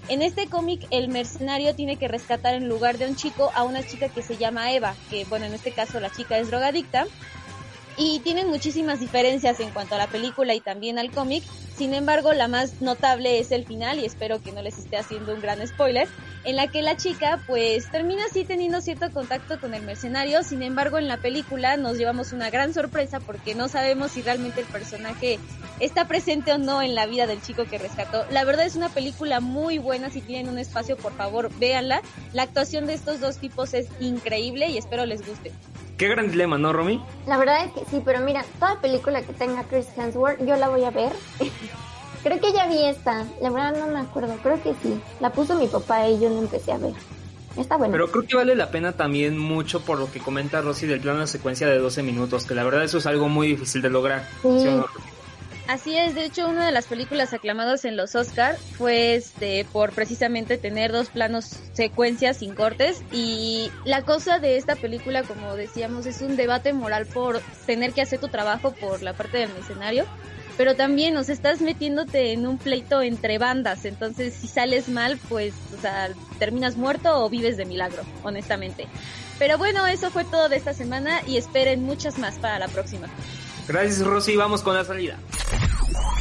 En 0.07 0.21
este 0.21 0.47
cómic 0.47 0.87
el 0.89 1.09
mercenario 1.09 1.75
tiene 1.75 1.97
que 1.97 2.07
rescatar 2.07 2.53
en 2.53 2.69
lugar 2.69 2.97
de 2.97 3.07
un 3.07 3.17
chico 3.17 3.51
a 3.55 3.63
una 3.63 3.85
chica 3.85 4.07
que 4.07 4.21
se 4.21 4.37
llama 4.37 4.71
Eva, 4.71 4.95
que 5.09 5.25
bueno, 5.25 5.47
en 5.47 5.53
este 5.53 5.73
caso 5.73 5.99
la 5.99 6.13
chica 6.13 6.37
es 6.37 6.47
drogadicta, 6.47 7.07
y 7.97 8.19
tienen 8.19 8.47
muchísimas 8.47 8.99
diferencias 8.99 9.59
en 9.59 9.71
cuanto 9.71 9.95
a 9.95 9.97
la 9.97 10.07
película 10.07 10.53
y 10.53 10.61
también 10.61 10.99
al 10.99 11.11
cómic. 11.11 11.43
Sin 11.75 11.93
embargo, 11.93 12.31
la 12.33 12.47
más 12.47 12.81
notable 12.81 13.39
es 13.39 13.51
el 13.51 13.65
final 13.65 13.99
y 13.99 14.05
espero 14.05 14.41
que 14.41 14.51
no 14.51 14.61
les 14.61 14.77
esté 14.77 14.97
haciendo 14.97 15.33
un 15.33 15.41
gran 15.41 15.65
spoiler, 15.67 16.07
en 16.43 16.55
la 16.55 16.67
que 16.67 16.81
la 16.81 16.95
chica 16.95 17.41
pues 17.47 17.89
termina 17.89 18.23
así 18.25 18.45
teniendo 18.45 18.81
cierto 18.81 19.11
contacto 19.11 19.59
con 19.59 19.73
el 19.73 19.81
mercenario. 19.81 20.43
Sin 20.43 20.61
embargo, 20.61 20.99
en 20.99 21.07
la 21.07 21.17
película 21.17 21.75
nos 21.77 21.97
llevamos 21.97 22.33
una 22.33 22.49
gran 22.49 22.73
sorpresa 22.73 23.19
porque 23.19 23.55
no 23.55 23.67
sabemos 23.67 24.11
si 24.11 24.21
realmente 24.21 24.61
el 24.61 24.67
personaje 24.67 25.39
está 25.79 26.07
presente 26.07 26.53
o 26.53 26.57
no 26.57 26.81
en 26.81 26.95
la 26.95 27.07
vida 27.07 27.25
del 27.25 27.41
chico 27.41 27.65
que 27.65 27.79
rescató. 27.79 28.25
La 28.31 28.43
verdad 28.43 28.65
es 28.65 28.75
una 28.75 28.89
película 28.89 29.39
muy 29.39 29.79
buena, 29.79 30.11
si 30.11 30.21
tienen 30.21 30.49
un 30.49 30.59
espacio 30.59 30.97
por 30.97 31.15
favor 31.15 31.51
véanla. 31.59 32.01
La 32.33 32.43
actuación 32.43 32.85
de 32.85 32.93
estos 32.93 33.19
dos 33.19 33.37
tipos 33.37 33.73
es 33.73 33.87
increíble 33.99 34.69
y 34.69 34.77
espero 34.77 35.05
les 35.05 35.25
guste. 35.27 35.51
Qué 35.97 36.07
gran 36.07 36.29
dilema, 36.29 36.59
¿no, 36.59 36.73
Romy? 36.73 37.01
La 37.25 37.37
verdad 37.37 37.65
es 37.65 37.71
que 37.71 37.79
sí, 37.89 38.01
pero 38.05 38.19
mira, 38.21 38.45
toda 38.59 38.79
película 38.79 39.23
que 39.23 39.33
tenga 39.33 39.63
Chris 39.63 39.87
Hemsworth, 39.97 40.45
yo 40.45 40.55
la 40.55 40.69
voy 40.69 40.83
a 40.83 40.91
ver. 40.91 41.11
creo 42.23 42.39
que 42.39 42.53
ya 42.53 42.67
vi 42.67 42.85
esta, 42.85 43.25
la 43.41 43.49
verdad 43.49 43.75
no 43.79 43.87
me 43.87 43.99
acuerdo, 43.99 44.35
creo 44.43 44.61
que 44.61 44.73
sí. 44.83 45.01
La 45.19 45.31
puso 45.31 45.55
mi 45.55 45.67
papá 45.67 46.07
y 46.07 46.19
yo 46.19 46.29
no 46.29 46.39
empecé 46.39 46.71
a 46.71 46.77
ver. 46.77 46.93
Está 47.57 47.77
bueno. 47.77 47.91
Pero 47.91 48.11
creo 48.11 48.27
que 48.27 48.35
vale 48.35 48.55
la 48.55 48.69
pena 48.69 48.91
también 48.91 49.39
mucho 49.39 49.81
por 49.81 49.97
lo 49.97 50.11
que 50.11 50.19
comenta 50.19 50.61
Rosy 50.61 50.85
del 50.85 50.99
plano 50.99 51.21
de 51.21 51.27
secuencia 51.27 51.67
de 51.67 51.79
12 51.79 52.03
minutos, 52.03 52.45
que 52.45 52.53
la 52.53 52.63
verdad 52.63 52.83
eso 52.83 52.99
es 52.99 53.07
algo 53.07 53.27
muy 53.27 53.47
difícil 53.47 53.81
de 53.81 53.89
lograr. 53.89 54.27
Sí. 54.43 54.67
Así 55.67 55.97
es, 55.97 56.15
de 56.15 56.23
hecho 56.23 56.47
una 56.47 56.65
de 56.65 56.71
las 56.71 56.85
películas 56.85 57.33
aclamadas 57.33 57.83
en 57.83 57.97
los 57.97 58.15
Oscar 58.15 58.55
fue 58.77 59.15
este 59.15 59.65
por 59.73 59.91
precisamente 59.91 60.57
tener 60.57 60.93
dos 60.93 61.09
planos 61.09 61.59
secuencias 61.73 62.37
sin 62.37 62.55
cortes 62.55 63.03
y 63.11 63.69
la 63.83 64.03
cosa 64.03 64.39
de 64.39 64.55
esta 64.55 64.77
película 64.77 65.23
como 65.23 65.57
decíamos 65.57 66.05
es 66.05 66.21
un 66.21 66.37
debate 66.37 66.71
moral 66.71 67.05
por 67.05 67.41
tener 67.65 67.91
que 67.91 68.01
hacer 68.01 68.19
tu 68.21 68.29
trabajo 68.29 68.71
por 68.71 69.01
la 69.01 69.11
parte 69.11 69.39
del 69.39 69.51
escenario, 69.57 70.05
pero 70.55 70.77
también 70.77 71.13
nos 71.13 71.27
estás 71.27 71.59
metiéndote 71.59 72.31
en 72.31 72.47
un 72.47 72.57
pleito 72.57 73.01
entre 73.01 73.37
bandas, 73.37 73.83
entonces 73.83 74.35
si 74.35 74.47
sales 74.47 74.87
mal 74.87 75.19
pues 75.27 75.53
terminas 76.39 76.77
muerto 76.77 77.25
o 77.25 77.29
vives 77.29 77.57
de 77.57 77.65
milagro, 77.65 78.03
honestamente. 78.23 78.87
Pero 79.37 79.57
bueno, 79.57 79.85
eso 79.85 80.11
fue 80.11 80.23
todo 80.23 80.47
de 80.47 80.55
esta 80.55 80.73
semana 80.73 81.21
y 81.27 81.35
esperen 81.35 81.83
muchas 81.83 82.17
más 82.17 82.35
para 82.39 82.57
la 82.57 82.69
próxima. 82.69 83.07
Gracias 83.67 83.99
Rosy, 83.99 84.37
vamos 84.37 84.61
con 84.61 84.75
la 84.75 84.85
salida. 84.85 85.17
Yeah. 85.89 86.16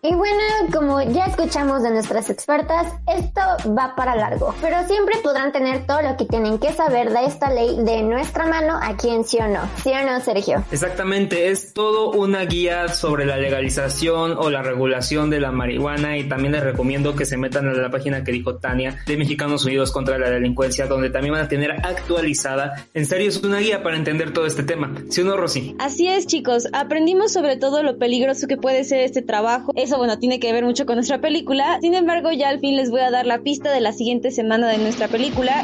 Y 0.00 0.14
bueno, 0.14 0.38
como 0.72 1.02
ya 1.02 1.24
escuchamos 1.24 1.82
de 1.82 1.90
nuestras 1.90 2.30
expertas, 2.30 2.86
esto 3.12 3.40
va 3.76 3.96
para 3.96 4.14
largo, 4.14 4.54
pero 4.60 4.86
siempre 4.86 5.16
podrán 5.24 5.50
tener 5.50 5.86
todo 5.86 6.02
lo 6.02 6.16
que 6.16 6.24
tienen 6.24 6.60
que 6.60 6.72
saber 6.72 7.10
de 7.10 7.24
esta 7.24 7.50
ley 7.50 7.76
de 7.82 8.02
nuestra 8.02 8.46
mano 8.46 8.78
aquí 8.80 9.08
en 9.08 9.24
Sí 9.24 9.38
o 9.40 9.48
No. 9.48 9.68
¿Sí 9.82 9.90
o 9.90 10.06
no, 10.06 10.20
Sergio? 10.20 10.62
Exactamente, 10.70 11.48
es 11.50 11.74
todo 11.74 12.12
una 12.12 12.44
guía 12.44 12.86
sobre 12.86 13.26
la 13.26 13.38
legalización 13.38 14.36
o 14.38 14.50
la 14.50 14.62
regulación 14.62 15.30
de 15.30 15.40
la 15.40 15.50
marihuana 15.50 16.16
y 16.16 16.28
también 16.28 16.52
les 16.52 16.62
recomiendo 16.62 17.16
que 17.16 17.26
se 17.26 17.36
metan 17.36 17.66
a 17.66 17.72
la 17.72 17.90
página 17.90 18.22
que 18.22 18.30
dijo 18.30 18.58
Tania 18.58 18.98
de 19.04 19.16
Mexicanos 19.16 19.64
Unidos 19.64 19.90
contra 19.90 20.16
la 20.16 20.30
Delincuencia, 20.30 20.86
donde 20.86 21.10
también 21.10 21.34
van 21.34 21.46
a 21.46 21.48
tener 21.48 21.72
actualizada. 21.72 22.86
En 22.94 23.04
serio, 23.04 23.30
es 23.30 23.42
una 23.42 23.58
guía 23.58 23.82
para 23.82 23.96
entender 23.96 24.32
todo 24.32 24.46
este 24.46 24.62
tema. 24.62 24.94
¿Sí 25.08 25.22
o 25.22 25.24
no, 25.24 25.36
Rosy? 25.36 25.74
Así 25.80 26.06
es, 26.06 26.28
chicos. 26.28 26.68
Aprendimos 26.72 27.32
sobre 27.32 27.56
todo 27.56 27.82
lo 27.82 27.98
peligroso 27.98 28.46
que 28.46 28.56
puede 28.56 28.84
ser 28.84 29.00
este 29.00 29.22
trabajo. 29.22 29.72
Eso, 29.88 29.96
bueno, 29.96 30.18
tiene 30.18 30.38
que 30.38 30.52
ver 30.52 30.66
mucho 30.66 30.84
con 30.84 30.96
nuestra 30.96 31.18
película. 31.18 31.78
Sin 31.80 31.94
embargo, 31.94 32.30
ya 32.30 32.50
al 32.50 32.60
fin 32.60 32.76
les 32.76 32.90
voy 32.90 33.00
a 33.00 33.10
dar 33.10 33.24
la 33.24 33.38
pista 33.38 33.72
de 33.72 33.80
la 33.80 33.92
siguiente 33.92 34.30
semana 34.30 34.68
de 34.68 34.76
nuestra 34.76 35.08
película. 35.08 35.62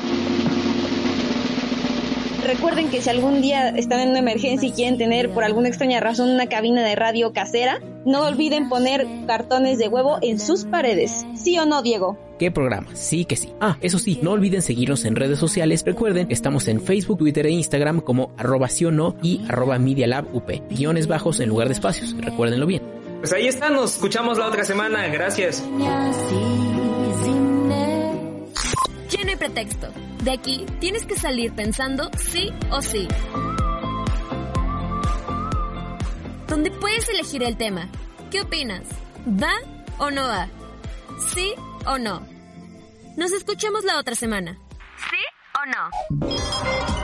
Recuerden 2.42 2.88
que 2.88 3.02
si 3.02 3.10
algún 3.10 3.42
día 3.42 3.68
están 3.68 4.00
en 4.00 4.08
una 4.08 4.20
emergencia 4.20 4.66
y 4.66 4.72
quieren 4.72 4.96
tener 4.96 5.28
por 5.28 5.44
alguna 5.44 5.68
extraña 5.68 6.00
razón 6.00 6.30
una 6.30 6.46
cabina 6.46 6.82
de 6.82 6.94
radio 6.96 7.34
casera, 7.34 7.82
no 8.06 8.24
olviden 8.24 8.70
poner 8.70 9.06
cartones 9.26 9.76
de 9.76 9.88
huevo 9.88 10.16
en 10.22 10.40
sus 10.40 10.64
paredes. 10.64 11.26
¿Sí 11.34 11.58
o 11.58 11.66
no, 11.66 11.82
Diego? 11.82 12.16
¿Qué 12.38 12.50
programa? 12.50 12.96
Sí 12.96 13.26
que 13.26 13.36
sí. 13.36 13.52
Ah, 13.60 13.76
eso 13.82 13.98
sí, 13.98 14.20
no 14.22 14.30
olviden 14.30 14.62
seguirnos 14.62 15.04
en 15.04 15.16
redes 15.16 15.38
sociales. 15.38 15.82
Recuerden, 15.84 16.28
estamos 16.30 16.66
en 16.68 16.80
Facebook, 16.80 17.18
Twitter 17.18 17.44
e 17.44 17.50
Instagram 17.50 18.00
como 18.00 18.30
arroba 18.38 18.70
sí 18.70 18.86
o 18.86 18.90
no 18.90 19.16
y 19.22 19.42
arroba 19.50 19.78
Media 19.78 20.06
Lab 20.06 20.34
UP. 20.34 20.50
Guiones 20.70 21.08
bajos 21.08 21.40
en 21.40 21.50
lugar 21.50 21.68
de 21.68 21.74
espacios. 21.74 22.16
Recuérdenlo 22.18 22.64
bien. 22.64 23.03
Pues 23.24 23.32
ahí 23.32 23.48
está, 23.48 23.70
nos 23.70 23.94
escuchamos 23.94 24.36
la 24.36 24.48
otra 24.48 24.64
semana. 24.66 25.06
Gracias. 25.06 25.64
Ya 29.08 29.24
no 29.24 29.30
hay 29.30 29.36
pretexto. 29.38 29.88
De 30.22 30.30
aquí 30.30 30.66
tienes 30.78 31.06
que 31.06 31.16
salir 31.16 31.50
pensando 31.54 32.10
sí 32.18 32.52
o 32.70 32.82
sí. 32.82 33.08
Donde 36.48 36.70
puedes 36.70 37.08
elegir 37.08 37.42
el 37.44 37.56
tema. 37.56 37.88
¿Qué 38.30 38.42
opinas? 38.42 38.82
¿Va 39.26 39.54
o 39.96 40.10
no 40.10 40.24
va? 40.24 40.50
¿Sí 41.32 41.54
o 41.86 41.96
no? 41.96 42.26
Nos 43.16 43.32
escuchamos 43.32 43.84
la 43.84 43.98
otra 43.98 44.14
semana. 44.14 44.58
¿Sí 44.98 45.16
o 45.54 45.64
no? 45.70 47.03